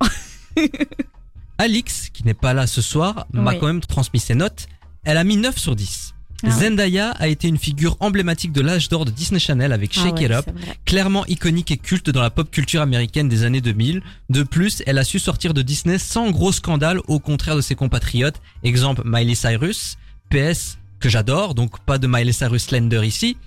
[1.57, 4.67] Alix, qui n'est pas là ce soir, m'a quand même transmis ses notes.
[5.03, 6.13] Elle a mis 9 sur 10.
[6.43, 6.51] Ah.
[6.51, 10.15] Zendaya a été une figure emblématique de l'âge d'or de Disney Channel avec Ah Shake
[10.15, 10.45] ouais, It Up,
[10.85, 14.01] clairement iconique et culte dans la pop culture américaine des années 2000.
[14.29, 17.75] De plus, elle a su sortir de Disney sans gros scandale, au contraire de ses
[17.75, 18.41] compatriotes.
[18.63, 19.97] Exemple Miley Cyrus,
[20.29, 23.37] PS que j'adore, donc pas de Miley Cyrus Slender ici.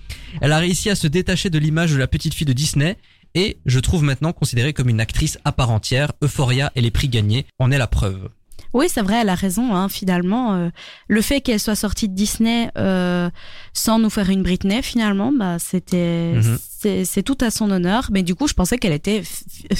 [0.41, 2.97] Elle a réussi à se détacher de l'image de la petite fille de Disney
[3.35, 6.11] et je trouve maintenant considérée comme une actrice à part entière.
[6.21, 8.29] Euphoria et les prix gagnés en est la preuve.
[8.73, 9.75] Oui, c'est vrai, elle a raison.
[9.75, 10.69] Hein, finalement, euh,
[11.07, 13.29] le fait qu'elle soit sortie de Disney euh,
[13.73, 16.57] sans nous faire une Britney, finalement, bah, c'était, Mhm.
[16.79, 18.09] c'est, c'est tout à son honneur.
[18.11, 19.21] Mais du coup, je pensais qu'elle était,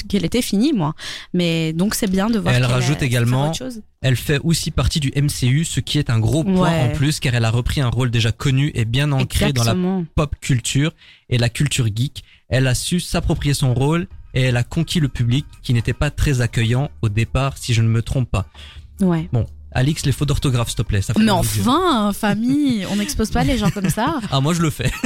[0.08, 0.94] qu'elle était finie, moi.
[1.32, 2.54] Mais donc, c'est bien de voir.
[2.54, 3.52] Elle qu'elle a- rajoute également-.
[4.02, 6.80] Elle fait aussi partie du MCU, ce qui est un gros point Ouais.
[6.82, 9.74] en plus car elle a repris un rôle déjà connu et bien ancré dans la
[10.14, 10.92] pop culture
[11.30, 12.22] et la culture geek.
[12.48, 16.10] Elle a su s'approprier son rôle et elle a conquis le public qui n'était pas
[16.10, 18.46] très accueillant au départ, si je ne me trompe pas.
[19.00, 19.28] Ouais.
[19.32, 21.02] Bon, Alix, les fautes d'orthographe, s'il te plaît.
[21.02, 24.20] Ça fait Mais enfin, famille, on n'expose pas les gens comme ça.
[24.30, 24.90] Ah, moi je le fais.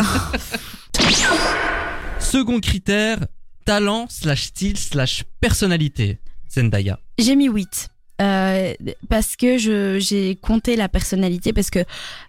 [2.18, 3.18] Second critère,
[3.64, 6.18] talent slash style slash personnalité.
[6.50, 6.98] Zendaya.
[7.18, 7.88] J'ai mis 8.
[8.20, 8.74] Euh,
[9.08, 11.84] parce que je j'ai compté la personnalité parce que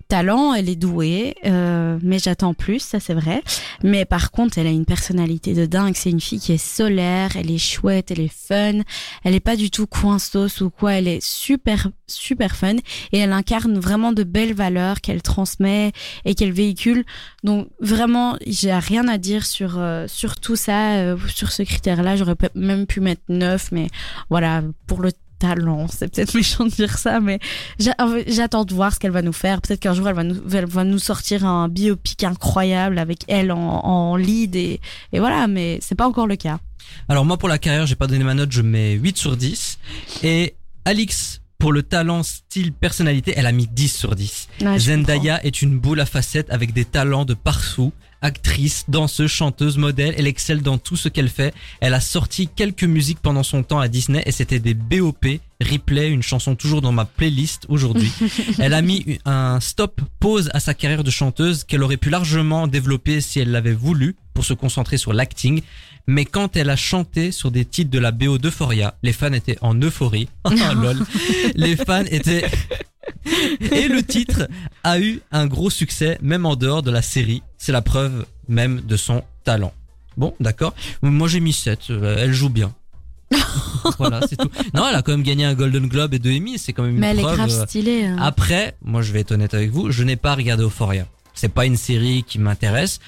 [0.08, 3.42] talent elle est douée euh, mais j'attends plus ça c'est vrai.
[3.84, 5.94] Mais par contre elle a une personnalité de dingue.
[5.96, 8.82] C'est une fille qui est solaire elle est chouette elle est fun.
[9.24, 10.94] Elle est pas du tout coinceuse ou quoi.
[10.94, 12.76] Elle est super super fun.
[13.12, 15.92] Et elle incarne vraiment de belles valeurs qu'elle transmet
[16.26, 17.04] et qu'elle véhicule.
[17.44, 22.04] Donc vraiment j'ai rien à dire sur euh, sur tout ça euh, sur ce critère
[22.04, 23.88] là j'aurais même pu mettre 9 mais
[24.30, 27.40] voilà, pour le talent, c'est peut-être méchant de dire ça, mais
[27.80, 27.96] j'a-
[28.28, 29.62] j'attends de voir ce qu'elle va nous faire.
[29.62, 34.80] Peut-être qu'un jour elle va nous, sortir un biopic incroyable avec elle en, lead et,
[35.14, 36.60] et voilà, mais c'est pas encore le cas.
[37.08, 39.80] Alors moi pour la carrière, j'ai pas donné ma note, je mets 8 sur 10.
[40.24, 44.48] Et Alix, pour le talent, style, personnalité, elle a mis 10 sur 10.
[44.62, 47.92] Ouais, je Zendaya est une boule à facettes avec des talents de partout.
[48.22, 51.54] Actrice, danseuse, chanteuse, modèle, elle excelle dans tout ce qu'elle fait.
[51.80, 55.26] Elle a sorti quelques musiques pendant son temps à Disney et c'était des BOP,
[55.62, 58.12] replay, une chanson toujours dans ma playlist aujourd'hui.
[58.60, 62.68] elle a mis un stop pause à sa carrière de chanteuse qu'elle aurait pu largement
[62.68, 65.62] développer si elle l'avait voulu pour se concentrer sur l'acting.
[66.12, 69.60] Mais quand elle a chanté sur des titres de la BO d'Euphoria, les fans étaient
[69.62, 70.28] en euphorie.
[70.44, 70.98] Ah, lol.
[71.54, 72.44] Les fans étaient
[73.72, 74.48] et le titre
[74.84, 77.44] a eu un gros succès, même en dehors de la série.
[77.60, 79.72] C'est la preuve même de son talent.
[80.18, 80.74] Bon, d'accord.
[81.04, 81.92] Moi, j'ai mis 7.
[81.92, 82.74] euh, Elle joue bien.
[84.00, 84.50] voilà, c'est tout.
[84.74, 86.58] Non, elle a quand même gagné un Golden Globe et deux Emmy.
[86.58, 88.06] C'est quand même une Mais elle est grave euh, stylée.
[88.06, 88.18] hein.
[88.20, 91.06] Après, moi, je vais être honnête avec vous, je n'ai pas regardé Euphoria.
[91.36, 93.00] C'est pas une série qui m'intéresse.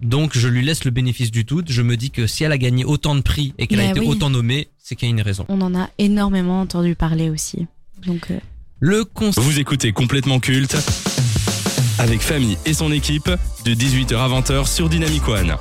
[0.00, 1.70] Donc, je lui laisse le bénéfice du doute.
[1.70, 4.00] Je me dis que si elle a gagné autant de prix et qu'elle a été
[4.00, 4.08] oui.
[4.08, 5.44] autant nommée, c'est qu'il y a une raison.
[5.48, 7.66] On en a énormément entendu parler aussi.
[8.06, 8.38] Donc, euh,
[8.80, 10.76] Le concept Vous écoutez complètement culte
[11.98, 13.30] avec Famille et son équipe
[13.66, 15.56] de 18h à 20h sur Dynamic One.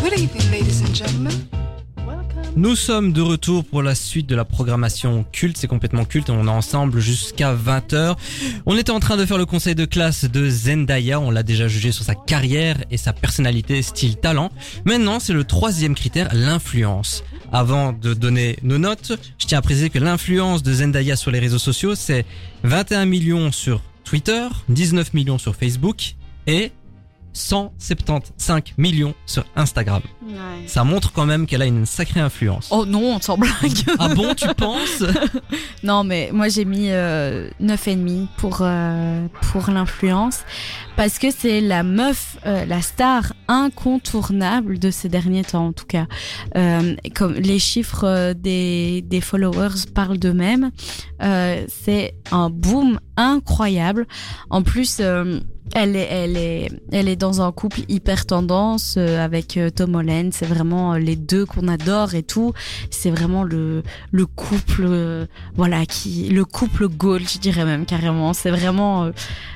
[0.00, 1.32] Good evening, ladies and gentlemen.
[2.58, 6.48] Nous sommes de retour pour la suite de la programmation culte, c'est complètement culte, on
[6.48, 8.16] est ensemble jusqu'à 20h.
[8.66, 11.68] On était en train de faire le conseil de classe de Zendaya, on l'a déjà
[11.68, 14.50] jugé sur sa carrière et sa personnalité style talent.
[14.84, 17.22] Maintenant, c'est le troisième critère, l'influence.
[17.52, 21.38] Avant de donner nos notes, je tiens à préciser que l'influence de Zendaya sur les
[21.38, 22.26] réseaux sociaux, c'est
[22.64, 26.16] 21 millions sur Twitter, 19 millions sur Facebook
[26.48, 26.72] et
[27.38, 30.02] 175 millions sur Instagram.
[30.66, 32.68] Ça montre quand même qu'elle a une sacrée influence.
[32.70, 33.52] Oh non, sans blague.
[33.98, 35.02] Ah bon, tu penses?
[35.84, 40.40] Non, mais moi j'ai mis euh, 9,5 pour, euh, pour l'influence.
[40.96, 45.86] Parce que c'est la meuf, euh, la star incontournable de ces derniers temps en tout
[45.86, 46.06] cas.
[46.56, 50.70] Euh, comme les chiffres des, des followers parlent d'eux-mêmes.
[51.20, 54.06] C'est un boom incroyable.
[54.50, 55.00] En plus...
[55.74, 59.94] elle est, elle est, elle est dans un couple hyper tendance euh, avec euh, Tom
[59.94, 60.30] Holland.
[60.32, 62.52] C'est vraiment euh, les deux qu'on adore et tout.
[62.90, 65.26] C'est vraiment le, le couple, euh,
[65.56, 68.32] voilà, qui, le couple goal, je dirais même carrément.
[68.32, 69.10] C'est vraiment, euh,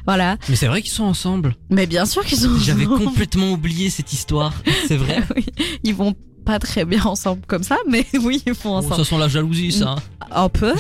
[0.07, 0.37] voilà.
[0.49, 1.55] Mais c'est vrai qu'ils sont ensemble.
[1.71, 2.57] Mais bien sûr qu'ils sont.
[2.59, 4.53] J'avais complètement oublié cette histoire.
[4.87, 5.23] C'est vrai.
[5.37, 5.47] oui,
[5.85, 8.97] ils vont pas très bien ensemble comme ça, mais oui, ils font Oh, ensemble.
[8.97, 9.95] ça sent la jalousie, ça.
[10.33, 10.73] Un peu.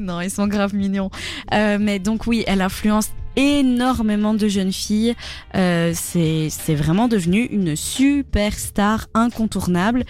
[0.00, 1.10] non, ils sont grave mignons.
[1.52, 5.14] Euh, mais donc oui, elle influence énormément de jeunes filles.
[5.54, 10.04] Euh, c'est vraiment devenu une superstar incontournable.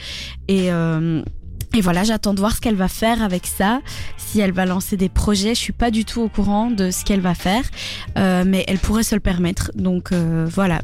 [0.49, 1.23] Et euh,
[1.75, 3.81] et voilà, j'attends de voir ce qu'elle va faire avec ça.
[4.17, 7.05] Si elle va lancer des projets, je suis pas du tout au courant de ce
[7.05, 7.65] qu'elle va faire,
[8.17, 9.73] Euh, mais elle pourrait se le permettre.
[9.75, 10.81] Donc euh, voilà,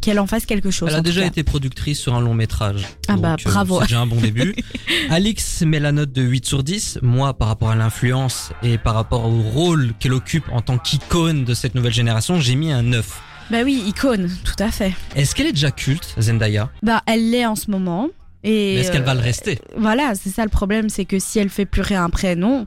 [0.00, 0.88] qu'elle en fasse quelque chose.
[0.90, 1.26] Elle a déjà cas.
[1.28, 2.86] été productrice sur un long métrage.
[3.08, 3.78] Ah bah, Donc, euh, bravo.
[3.80, 4.54] c'est déjà un bon début.
[5.10, 6.98] Alix met la note de 8 sur 10.
[7.02, 11.44] Moi, par rapport à l'influence et par rapport au rôle qu'elle occupe en tant qu'icône
[11.44, 13.22] de cette nouvelle génération, j'ai mis un 9.
[13.50, 14.92] Bah oui, icône, tout à fait.
[15.16, 16.70] Est-ce qu'elle est déjà culte, Zendaya?
[16.82, 18.08] Bah elle l'est en ce moment.
[18.44, 19.58] Et Est-ce qu'elle va le euh, rester?
[19.76, 22.66] Voilà, c'est ça le problème, c'est que si elle fait plus rien après, non.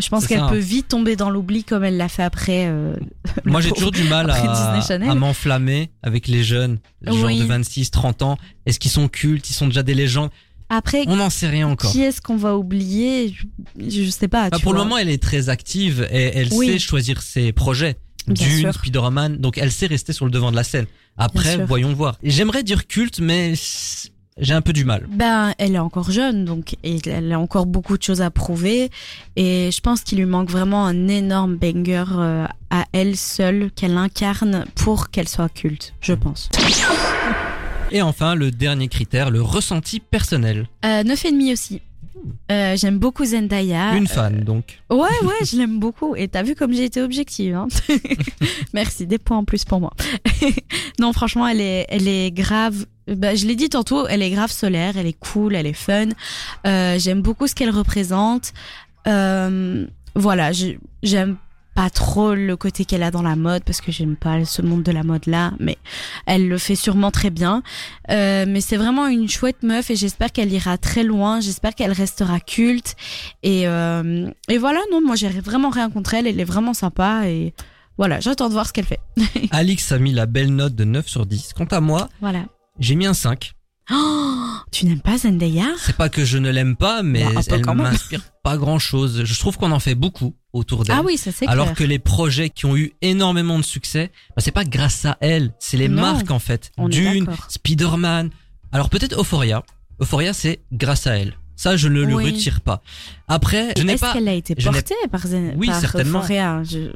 [0.00, 2.66] Je pense qu'elle peut vite tomber dans l'oubli comme elle l'a fait après.
[2.66, 2.94] euh,
[3.44, 7.38] Moi, j'ai toujours du mal à, m'enflammer avec les jeunes, genre Oui.
[7.38, 8.38] de 26, 30 ans.
[8.66, 9.48] Est-ce qu'ils sont cultes?
[9.50, 10.30] Ils sont déjà des légendes?
[10.68, 11.90] Après, On n'en sait rien encore.
[11.90, 13.34] qui est-ce qu'on va oublier?
[13.78, 14.50] Je, je sais pas.
[14.50, 16.68] Bah, tu pour le moment, elle est très active et elle Oui.
[16.68, 17.96] sait choisir ses projets.
[18.28, 18.72] Bien Dune.
[18.72, 20.86] Spider-Man, donc elle sait rester sur le devant de la scène.
[21.16, 22.16] Après, voyons voir.
[22.22, 23.54] J'aimerais dire culte, mais
[24.40, 25.06] j'ai un peu du mal.
[25.10, 28.90] Ben, elle est encore jeune, donc et elle a encore beaucoup de choses à prouver.
[29.36, 33.96] Et je pense qu'il lui manque vraiment un énorme banger euh, à elle seule qu'elle
[33.96, 36.48] incarne pour qu'elle soit culte, je pense.
[37.92, 40.68] Et enfin, le dernier critère, le ressenti personnel.
[40.84, 41.82] Euh, Neuf et demi aussi.
[42.50, 43.96] Euh, J'aime beaucoup Zendaya.
[43.96, 44.80] Une fan, donc.
[44.90, 46.16] Ouais, ouais, je l'aime beaucoup.
[46.16, 47.54] Et t'as vu comme j'ai été objective.
[47.54, 47.68] Hein
[48.74, 49.92] Merci, des points en plus pour moi.
[50.98, 52.86] non, franchement, elle est, elle est grave.
[53.08, 56.08] Bah, je l'ai dit tantôt, elle est grave solaire, elle est cool, elle est fun.
[56.66, 58.52] Euh, J'aime beaucoup ce qu'elle représente.
[59.06, 60.50] Euh, voilà,
[61.02, 61.36] j'aime
[61.74, 64.82] pas trop le côté qu'elle a dans la mode parce que j'aime pas ce monde
[64.82, 65.78] de la mode là, mais
[66.26, 67.62] elle le fait sûrement très bien.
[68.10, 71.40] Euh, mais c'est vraiment une chouette meuf et j'espère qu'elle ira très loin.
[71.40, 72.96] J'espère qu'elle restera culte.
[73.42, 76.26] Et, euh, et voilà, non, moi j'ai vraiment rien contre elle.
[76.26, 77.54] Elle est vraiment sympa et
[77.98, 79.00] voilà, j'attends de voir ce qu'elle fait.
[79.52, 81.52] Alix a mis la belle note de 9 sur 10.
[81.54, 82.44] Quant à moi, Voilà.
[82.78, 83.52] j'ai mis un 5.
[83.92, 84.36] Oh,
[84.70, 88.22] tu n'aimes pas Zendaya C'est pas que je ne l'aime pas, mais Bah, elle m'inspire
[88.42, 89.22] pas grand chose.
[89.24, 90.96] Je trouve qu'on en fait beaucoup autour d'elle.
[90.98, 91.76] Ah oui, ça c'est Alors clair.
[91.76, 95.52] que les projets qui ont eu énormément de succès, bah, c'est pas grâce à elle,
[95.58, 96.70] c'est les Non, marques en fait.
[96.78, 97.26] on Dune.
[97.48, 98.30] Spider-Man.
[98.72, 99.62] Alors peut-être Euphoria.
[100.00, 101.34] Euphoria, c'est grâce à elle.
[101.56, 102.24] Ça, je ne le Oui.
[102.24, 102.80] retire pas.
[103.28, 104.12] Après, je n'ai Est-ce pas.
[104.14, 106.20] qu'elle a été je portée par Zen Oui, par certainement.
[106.20, 106.62] Euphoria?
[106.64, 106.90] Je-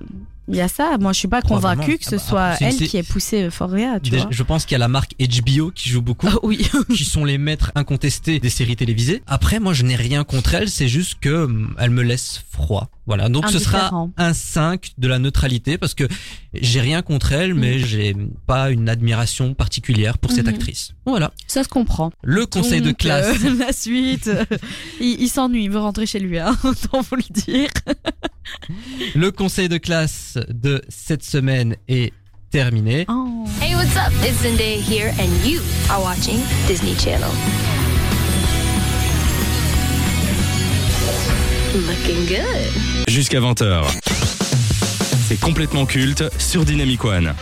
[0.49, 0.97] Il y a ça.
[0.99, 3.99] Moi, je suis pas convaincue que ce Ah bah, soit elle qui ait poussé Euphoria,
[4.01, 4.33] tu Déjà, vois.
[4.33, 6.29] je pense qu'il y a la marque HBO qui joue beaucoup.
[6.31, 6.67] Ah oui.
[6.95, 9.23] qui sont les maîtres incontestés des séries télévisées.
[9.27, 12.89] Après, moi, je n'ai rien contre elle, c'est juste que hum, elle me laisse froid.
[13.07, 13.29] Voilà.
[13.29, 16.09] Donc, ce sera un 5 de la neutralité parce que
[16.55, 20.55] j'ai rien contre elle, mais j'ai pas une admiration particulière pour cette Mhm.
[20.55, 20.93] actrice.
[21.05, 21.33] Voilà.
[21.47, 22.11] Ça se comprend.
[22.23, 23.37] Le conseil de Donc, classe.
[23.45, 24.29] euh, la suite.
[24.29, 24.45] euh,
[25.01, 27.69] il il s'ennuie, il veut rentrer chez lui, hein, autant vous le dire.
[29.15, 32.13] Le conseil de classe de cette semaine est
[32.51, 33.05] terminé.
[33.09, 33.45] Oh.
[33.61, 34.13] Hey, what's up?
[34.23, 36.39] It's Zendaya here, and you are watching
[36.69, 37.31] Disney Channel.
[41.75, 43.09] Looking good.
[43.09, 43.83] Jusqu'à 20h.
[45.27, 47.35] C'est complètement culte sur Dynamic One.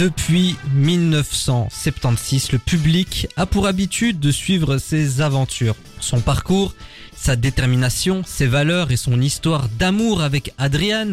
[0.00, 6.74] Depuis 1976, le public a pour habitude de suivre ses aventures, son parcours,
[7.14, 11.08] sa détermination, ses valeurs et son histoire d'amour avec Adrian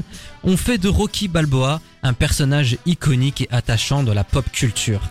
[0.45, 5.01] ont fait de Rocky Balboa un personnage iconique et attachant de la pop culture.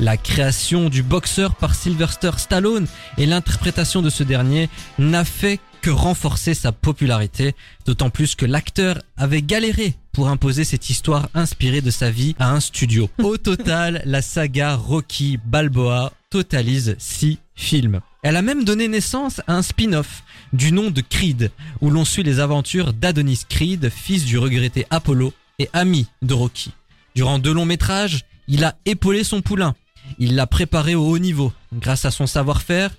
[0.00, 4.68] La création du boxeur par Sylvester Stallone et l'interprétation de ce dernier
[4.98, 7.54] n'a fait que renforcer sa popularité,
[7.86, 12.52] d'autant plus que l'acteur avait galéré pour imposer cette histoire inspirée de sa vie à
[12.52, 13.08] un studio.
[13.22, 18.00] Au total, la saga Rocky Balboa totalise 6 films.
[18.22, 20.22] Elle a même donné naissance à un spin-off
[20.52, 21.50] du nom de Creed,
[21.80, 26.72] où l'on suit les aventures d'Adonis Creed, fils du regretté Apollo et ami de Rocky.
[27.14, 29.74] Durant deux longs métrages, il a épaulé son poulain.
[30.18, 32.90] Il l'a préparé au haut niveau, grâce à son savoir-faire,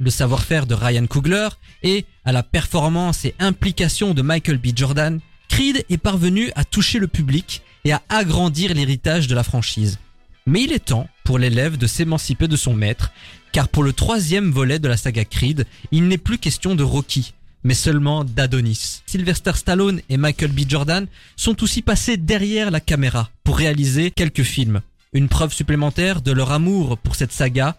[0.00, 1.48] le savoir-faire de Ryan Coogler
[1.82, 4.68] et à la performance et implication de Michael B.
[4.74, 9.98] Jordan, Creed est parvenu à toucher le public et à agrandir l'héritage de la franchise.
[10.46, 13.12] Mais il est temps pour l'élève de s'émanciper de son maître,
[13.52, 17.34] car pour le troisième volet de la saga Creed, il n'est plus question de Rocky,
[17.62, 19.02] mais seulement d'Adonis.
[19.06, 20.60] Sylvester Stallone et Michael B.
[20.66, 24.80] Jordan sont aussi passés derrière la caméra pour réaliser quelques films.
[25.12, 27.76] Une preuve supplémentaire de leur amour pour cette saga,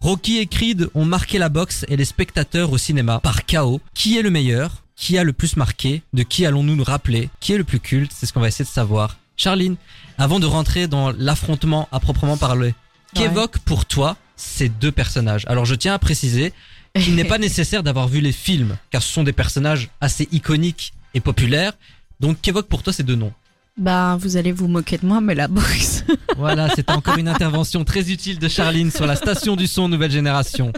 [0.00, 3.80] Rocky et Creed ont marqué la boxe et les spectateurs au cinéma par chaos.
[3.94, 4.84] Qui est le meilleur?
[4.94, 6.02] Qui a le plus marqué?
[6.12, 7.28] De qui allons-nous nous rappeler?
[7.40, 8.12] Qui est le plus culte?
[8.14, 9.16] C'est ce qu'on va essayer de savoir.
[9.36, 9.76] Charline,
[10.16, 12.74] avant de rentrer dans l'affrontement à proprement parler,
[13.14, 15.44] qu'évoquent pour toi ces deux personnages?
[15.48, 16.52] Alors je tiens à préciser
[16.94, 20.92] qu'il n'est pas nécessaire d'avoir vu les films, car ce sont des personnages assez iconiques
[21.14, 21.72] et populaires.
[22.20, 23.32] Donc qu'évoquent pour toi ces deux noms?
[23.78, 26.04] Ben, vous allez vous moquer de moi, mais la boxe.
[26.38, 30.10] Voilà, c'était encore une intervention très utile de Charline sur la station du son nouvelle
[30.10, 30.70] génération.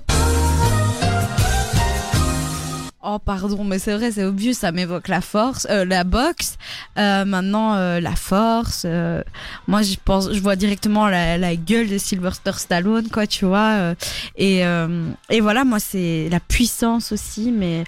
[3.03, 6.59] Oh pardon, mais c'est vrai, c'est obvious, ça m'évoque la force, euh, la boxe.
[6.99, 8.83] Euh, maintenant, euh, la force.
[8.85, 9.23] euh,
[9.67, 13.71] moi, je pense, je vois directement la, la gueule de Sylvester Stallone, quoi, tu vois.
[13.79, 13.95] euh,
[14.37, 17.85] et euh, et voilà, moi, c'est la puissance aussi, mais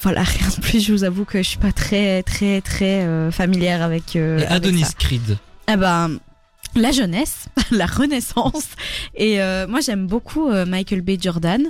[0.00, 0.80] voilà, rien de plus.
[0.84, 4.16] Je vous avoue que je suis pas très très très euh, familière avec.
[4.16, 4.92] euh, Et avec Adonis ça.
[4.98, 5.38] Creed.
[5.72, 6.18] Eh ben,
[6.74, 8.68] la jeunesse, la renaissance.
[9.14, 11.12] Et euh, moi, j'aime beaucoup euh, Michael B.
[11.20, 11.62] Jordan.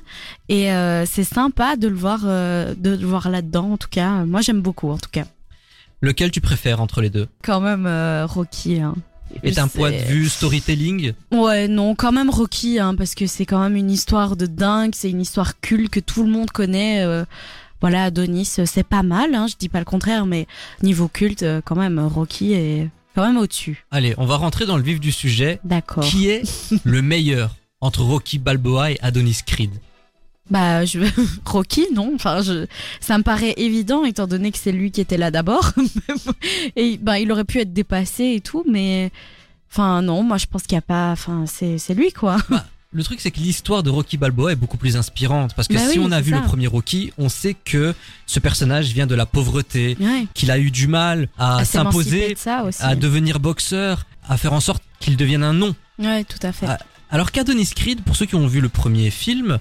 [0.48, 3.72] Et euh, c'est sympa de le voir, de le voir là-dedans.
[3.72, 4.90] En tout cas, moi, j'aime beaucoup.
[4.90, 5.24] En tout cas,
[6.02, 7.26] Lequel tu préfères entre les deux?
[7.42, 7.86] Quand même
[8.26, 8.80] Rocky.
[8.80, 8.94] Hein.
[9.42, 13.46] Et d'un point de vue storytelling, Ouais, non, quand même Rocky, hein, parce que c'est
[13.46, 14.92] quand même une histoire de dingue.
[14.94, 17.02] C'est une histoire culte que tout le monde connaît.
[17.80, 19.34] Voilà, Adonis, euh, c'est pas mal.
[19.34, 20.46] Hein, je dis pas le contraire, mais
[20.82, 23.86] niveau culte, euh, quand même, Rocky est quand même au-dessus.
[23.90, 25.58] allez, on va rentrer dans le vif du sujet.
[25.64, 26.04] D'accord.
[26.04, 26.42] Qui est
[26.84, 29.70] le meilleur entre Rocky Balboa et Adonis Creed?
[30.50, 31.00] Bah, je
[31.44, 32.12] Rocky, non.
[32.14, 32.66] Enfin, je,
[33.00, 35.72] ça me paraît évident étant donné que c'est lui qui était là d'abord.
[36.76, 39.10] et bah, il aurait pu être dépassé et tout, mais
[39.70, 41.10] enfin non, moi je pense qu'il y a pas.
[41.10, 42.36] Enfin, c'est c'est lui quoi.
[42.92, 45.80] Le truc, c'est que l'histoire de Rocky Balboa est beaucoup plus inspirante parce que Bah
[45.90, 46.38] si oui, on a vu ça.
[46.38, 47.94] le premier Rocky, on sait que
[48.26, 50.26] ce personnage vient de la pauvreté, Ouais.
[50.34, 54.82] qu'il a eu du mal à, s'imposer, de à devenir boxeur, à faire en sorte
[55.00, 55.74] qu'il devienne un nom.
[55.98, 56.66] Ouais, tout à fait.
[56.68, 56.78] Ah,
[57.10, 59.58] Alors qu'Adonis Creed, pour ceux qui ont vu le premier film,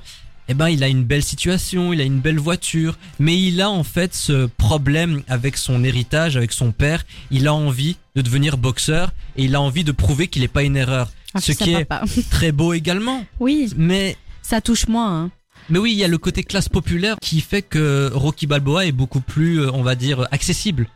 [0.48, 3.70] eh ben il a une belle situation, il a une belle voiture, mais il a
[3.70, 7.04] en fait ce problème avec son héritage, avec son père.
[7.32, 10.64] Il a envie de devenir boxeur et il a envie de prouver qu'il n'est pas
[10.64, 11.10] une erreur.
[11.40, 12.02] Ce qui est pas.
[12.32, 13.26] très beau également.
[13.40, 15.24] Oui, Mais ça touche moins.
[15.24, 15.30] Hein.
[15.70, 18.92] mais oui, il y a le côté classe populaire qui fait que Rocky Balboa est
[18.92, 20.88] beaucoup plus, euh, on va dire, accessible.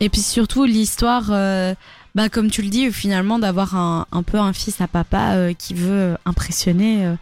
[0.00, 1.74] Et puis surtout l'histoire, euh,
[2.14, 5.52] bah comme tu le dis, finalement d'avoir un, un peu un fils à papa euh,
[5.52, 7.04] qui veut impressionner.
[7.04, 7.14] euh,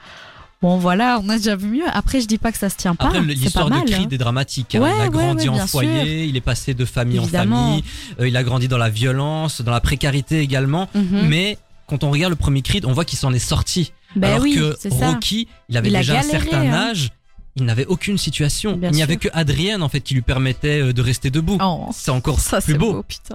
[0.61, 1.85] Bon voilà, on a déjà vu mieux.
[1.93, 3.07] Après, je dis pas que ça se tient pas.
[3.07, 3.77] Après, l'histoire de.
[3.77, 4.09] Creed hein.
[4.11, 4.75] est dramatique.
[4.75, 4.81] hein.
[4.81, 7.63] Ouais, il a grandi ouais, en foyer, il est passé de famille Évidemment.
[7.63, 7.85] en famille,
[8.29, 10.89] il a grandi dans la violence, dans la précarité également.
[10.97, 11.29] Mhm.
[11.29, 11.59] Mais
[11.89, 13.93] quand on regarde le premier Creed, on voit qu'il s'en est sorti.
[14.17, 14.89] Ben Alors oui, que.
[14.91, 16.73] Rocky, il avait Il déjà galéré, un certain hein.
[16.91, 17.11] âge,
[17.57, 18.77] il n'avait aucune situation.
[18.77, 21.59] Bien il n'y avait que Adrienne en fait qui lui permettait euh, de rester debout.
[21.61, 22.93] Oh, C'est encore ça plus beau.
[22.95, 23.03] beau.
[23.03, 23.35] putain.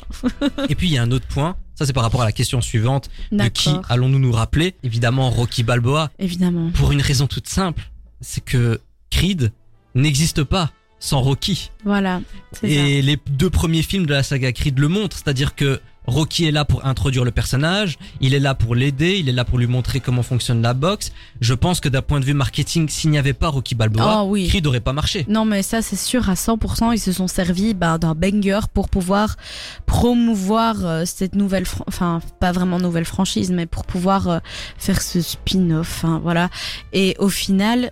[0.70, 2.62] Et puis il y a un autre point, ça c'est par rapport à la question
[2.62, 4.76] suivante, de qui allons-nous nous rappeler?
[4.84, 6.70] Évidemment Rocky Balboa, Évidemment.
[6.72, 7.90] pour une raison toute simple,
[8.22, 8.80] c'est que
[9.12, 9.52] Creed
[9.96, 11.70] n'existe pas sans Rocky.
[11.84, 12.22] Voilà.
[12.64, 16.52] Et les deux premiers films de la saga Creed le montrent, c'est-à-dire que Rocky est
[16.52, 19.68] là pour introduire le personnage, il est là pour l'aider, il est là pour lui
[19.68, 21.12] montrer comment fonctionne la boxe.
[21.42, 24.28] Je pense que d'un point de vue marketing, s'il n'y avait pas Rocky Balboa, Oh
[24.30, 24.48] oui.
[24.48, 25.26] Creed n'aurait pas marché.
[25.30, 26.94] Non mais ça c'est sûr à 100%.
[26.94, 29.38] Ils se sont servis bah, d'un banger pour pouvoir
[29.86, 34.40] promouvoir euh, cette nouvelle, enfin pas vraiment nouvelle franchise, mais pour pouvoir euh,
[34.78, 36.04] faire ce spin-off.
[36.04, 36.50] hein, voilà.
[36.92, 37.92] Et au final.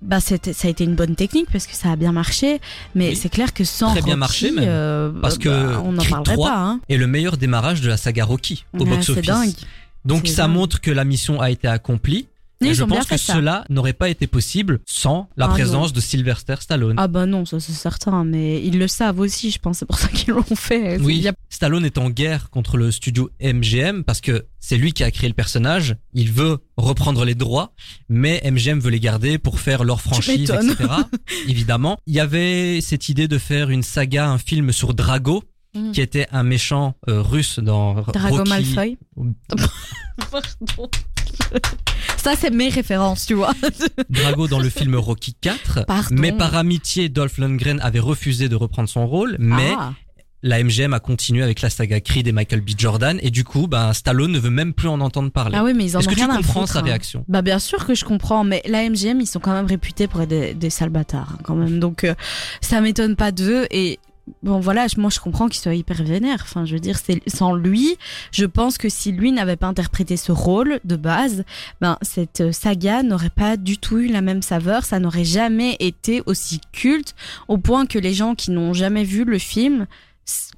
[0.00, 2.60] Bah ça a été une bonne technique parce que ça a bien marché
[2.94, 3.16] mais Oui.
[3.16, 4.64] c'est clair que sans Très bien Rocky, marché, même.
[4.68, 6.80] euh, Parce que bah, on n'en Creed parlerait 3 pas hein.
[6.88, 9.14] Et le meilleur démarrage de la saga Rocky au Ouais, box-office.
[9.16, 9.54] c'est dingue
[10.04, 10.52] Donc ça dingue.
[10.54, 12.28] montre que la mission a été accomplie.
[12.60, 13.34] Et je pense que ça.
[13.34, 16.96] cela n'aurait pas été possible sans la Ah, présence de Sylvester Stallone.
[16.98, 19.98] Ah bah non, ça c'est certain, mais ils le savent aussi, je pense, c'est pour
[19.98, 20.98] ça qu'ils l'ont fait.
[21.00, 25.04] Oui, a- Stallone est en guerre contre le studio MGM parce que c'est lui qui
[25.04, 25.94] a créé le personnage.
[26.14, 27.74] Il veut reprendre les droits,
[28.08, 30.90] mais MGM veut les garder pour faire leur franchise, etc.
[31.48, 35.44] Évidemment, il y avait cette idée de faire une saga, un film sur Drago,
[35.74, 35.92] Mm.
[35.92, 38.48] qui était un méchant euh, russe dans Drago Rocky.
[38.50, 38.98] Malfoy.
[40.30, 40.48] Pardon.
[42.16, 43.52] Ça c'est mes références, tu vois.
[44.10, 45.84] Drago dans le film Rocky 4.
[45.86, 46.08] Pardon.
[46.10, 49.92] Mais par amitié, Dolph Lundgren avait refusé de reprendre son rôle, mais Ah.
[50.42, 52.70] la MGM a continué avec la saga Creed et Michael B.
[52.76, 55.56] Jordan, et du coup, ben, Stallone ne veut même plus en entendre parler.
[55.58, 56.82] Ah oui, mais ils en Est-ce que tu rien à comprends foutre, sa hein.
[56.82, 57.24] réaction?
[57.28, 60.22] Bah bien sûr que je comprends, mais la MGM ils sont quand même réputés pour
[60.22, 62.14] être des, des sales bâtards hein, quand même, donc euh,
[62.60, 63.98] ça m'étonne pas d'eux et
[64.42, 66.40] bon voilà, moi je comprends qu'il soit hyper vénère.
[66.42, 67.96] Enfin, je veux dire, c'est sans lui,
[68.32, 71.44] je pense que si lui n'avait pas interprété ce rôle de base,
[71.80, 75.76] ben cette euh, saga n'aurait pas du tout eu la même saveur, ça n'aurait jamais
[75.80, 77.14] été aussi culte
[77.48, 79.86] au point que les gens qui n'ont jamais vu le film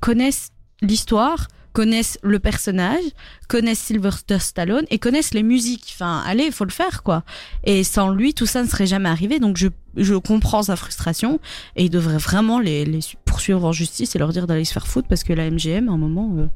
[0.01, 0.51] connaissent
[0.83, 3.03] l'histoire connaissent le personnage,
[3.49, 5.93] connaissent Sylvester Stallone et connaissent les musiques.
[5.95, 7.25] Enfin, allez, il faut le faire, quoi.
[7.65, 9.39] Et sans lui, tout ça ne serait jamais arrivé.
[9.39, 11.41] Donc, je, je comprends sa frustration
[11.77, 14.87] et il devrait vraiment les, les poursuivre en justice et leur dire d'aller se faire
[14.87, 16.47] foutre parce que la MGM, à un moment, euh,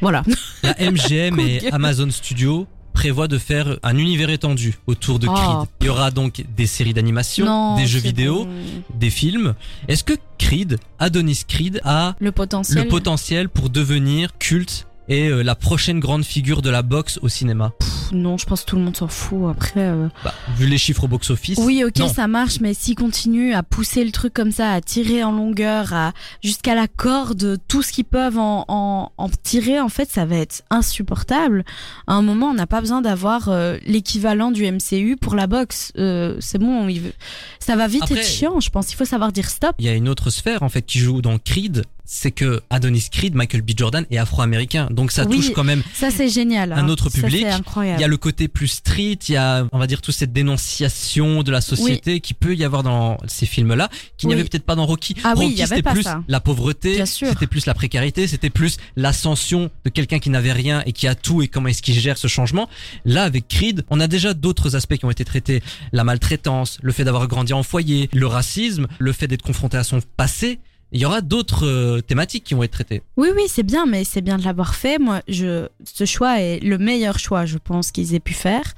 [0.00, 0.22] voilà.
[0.62, 1.72] La MGM et.
[1.72, 5.34] Amazon Studios prévoient de faire un univers étendu autour de Oh.
[5.34, 5.68] Creed.
[5.80, 8.50] Il y aura donc des séries d'animation, des jeux vidéo, bon.
[8.98, 9.54] des films.
[9.88, 12.82] Est-ce que Creed, Adonis Creed, a Le potentiel.
[12.84, 17.28] le potentiel pour devenir culte et euh, la prochaine grande figure de la boxe au
[17.28, 17.72] cinéma?
[18.12, 19.50] Non, je pense que tout le monde s'en fout.
[19.50, 21.58] Après, euh, Bah, vu les chiffres au box-office.
[21.62, 22.08] oui, ok, non.
[22.12, 25.92] ça marche, mais s'ils continuent à pousser le truc comme ça, à tirer en longueur,
[25.92, 30.24] à jusqu'à la corde, tout ce qu'ils peuvent en, en, en tirer, en fait, ça
[30.24, 31.64] va être insupportable.
[32.06, 35.92] À un moment, on n'a pas besoin d'avoir euh, l'équivalent du MCU pour la boxe.
[35.98, 37.12] Euh, c'est bon, il veut-
[37.58, 38.60] ça va vite Après- être chiant.
[38.60, 39.74] Je pense, il faut savoir dire stop.
[39.78, 43.06] Il y a une autre sphère en fait qui joue dans Creed, c'est que Adonis
[43.10, 43.70] Creed, Michael B.
[43.76, 45.36] Jordan est afro-américain, donc ça Oui.
[45.36, 45.82] touche quand même.
[45.94, 46.72] Ça, c'est génial.
[46.72, 46.88] Un hein.
[46.88, 47.42] autre Ça, public.
[47.42, 48.01] c'est Il incroyable.
[48.02, 51.42] Y a le côté plus street, il y a, on va dire, toute cette dénonciation
[51.42, 54.40] de la société qui peut y avoir dans ces films-là, qu'il n'y Oui.
[54.40, 55.14] avait peut-être pas dans Rocky.
[55.24, 56.22] Ah oui, Rocky, y avait c'était pas plus ça.
[56.28, 60.92] la pauvreté, c'était plus la précarité, c'était plus l'ascension de quelqu'un qui n'avait rien et
[60.92, 62.68] qui a tout et comment est-ce qu'il gère ce changement.
[63.04, 65.62] Là, avec Creed, on a déjà d'autres aspects qui ont été traités.
[65.92, 69.84] La maltraitance, le fait d'avoir grandi en foyer, le racisme, le fait d'être confronté à
[69.84, 70.58] son passé.
[70.92, 73.02] Il y aura d'autres euh, thématiques qui vont être traitées.
[73.16, 74.98] Oui, oui, c'est bien, mais c'est bien de l'avoir fait.
[74.98, 78.74] Moi, je, ce choix est le meilleur choix, je pense, qu'ils aient pu faire,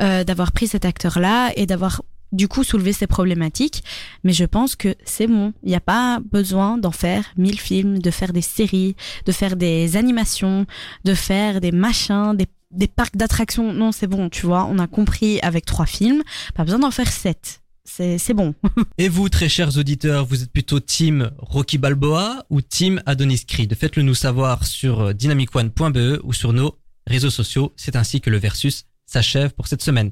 [0.00, 3.82] euh, d'avoir pris cet acteur-là et d'avoir du coup soulevé ces problématiques.
[4.22, 5.52] Mais je pense que c'est bon.
[5.64, 8.94] Il n'y a pas besoin d'en faire mille films, de faire des séries,
[9.24, 10.66] de faire des animations,
[11.04, 13.72] de faire des machins, des, des parcs d'attractions.
[13.72, 14.68] Non, c'est bon, tu vois.
[14.70, 16.22] On a compris avec trois films.
[16.54, 17.60] Pas besoin d'en faire sept.
[17.86, 18.54] C'est, bon.
[18.98, 23.74] Et vous, très chers auditeurs, vous êtes plutôt team Rocky Balboa ou team Adonis Creed?
[23.74, 27.72] Faites-le nous savoir sur euh, dynamicone.be ou sur nos réseaux sociaux.
[27.76, 30.04] C'est ainsi que le versus s'achève pour cette semaine.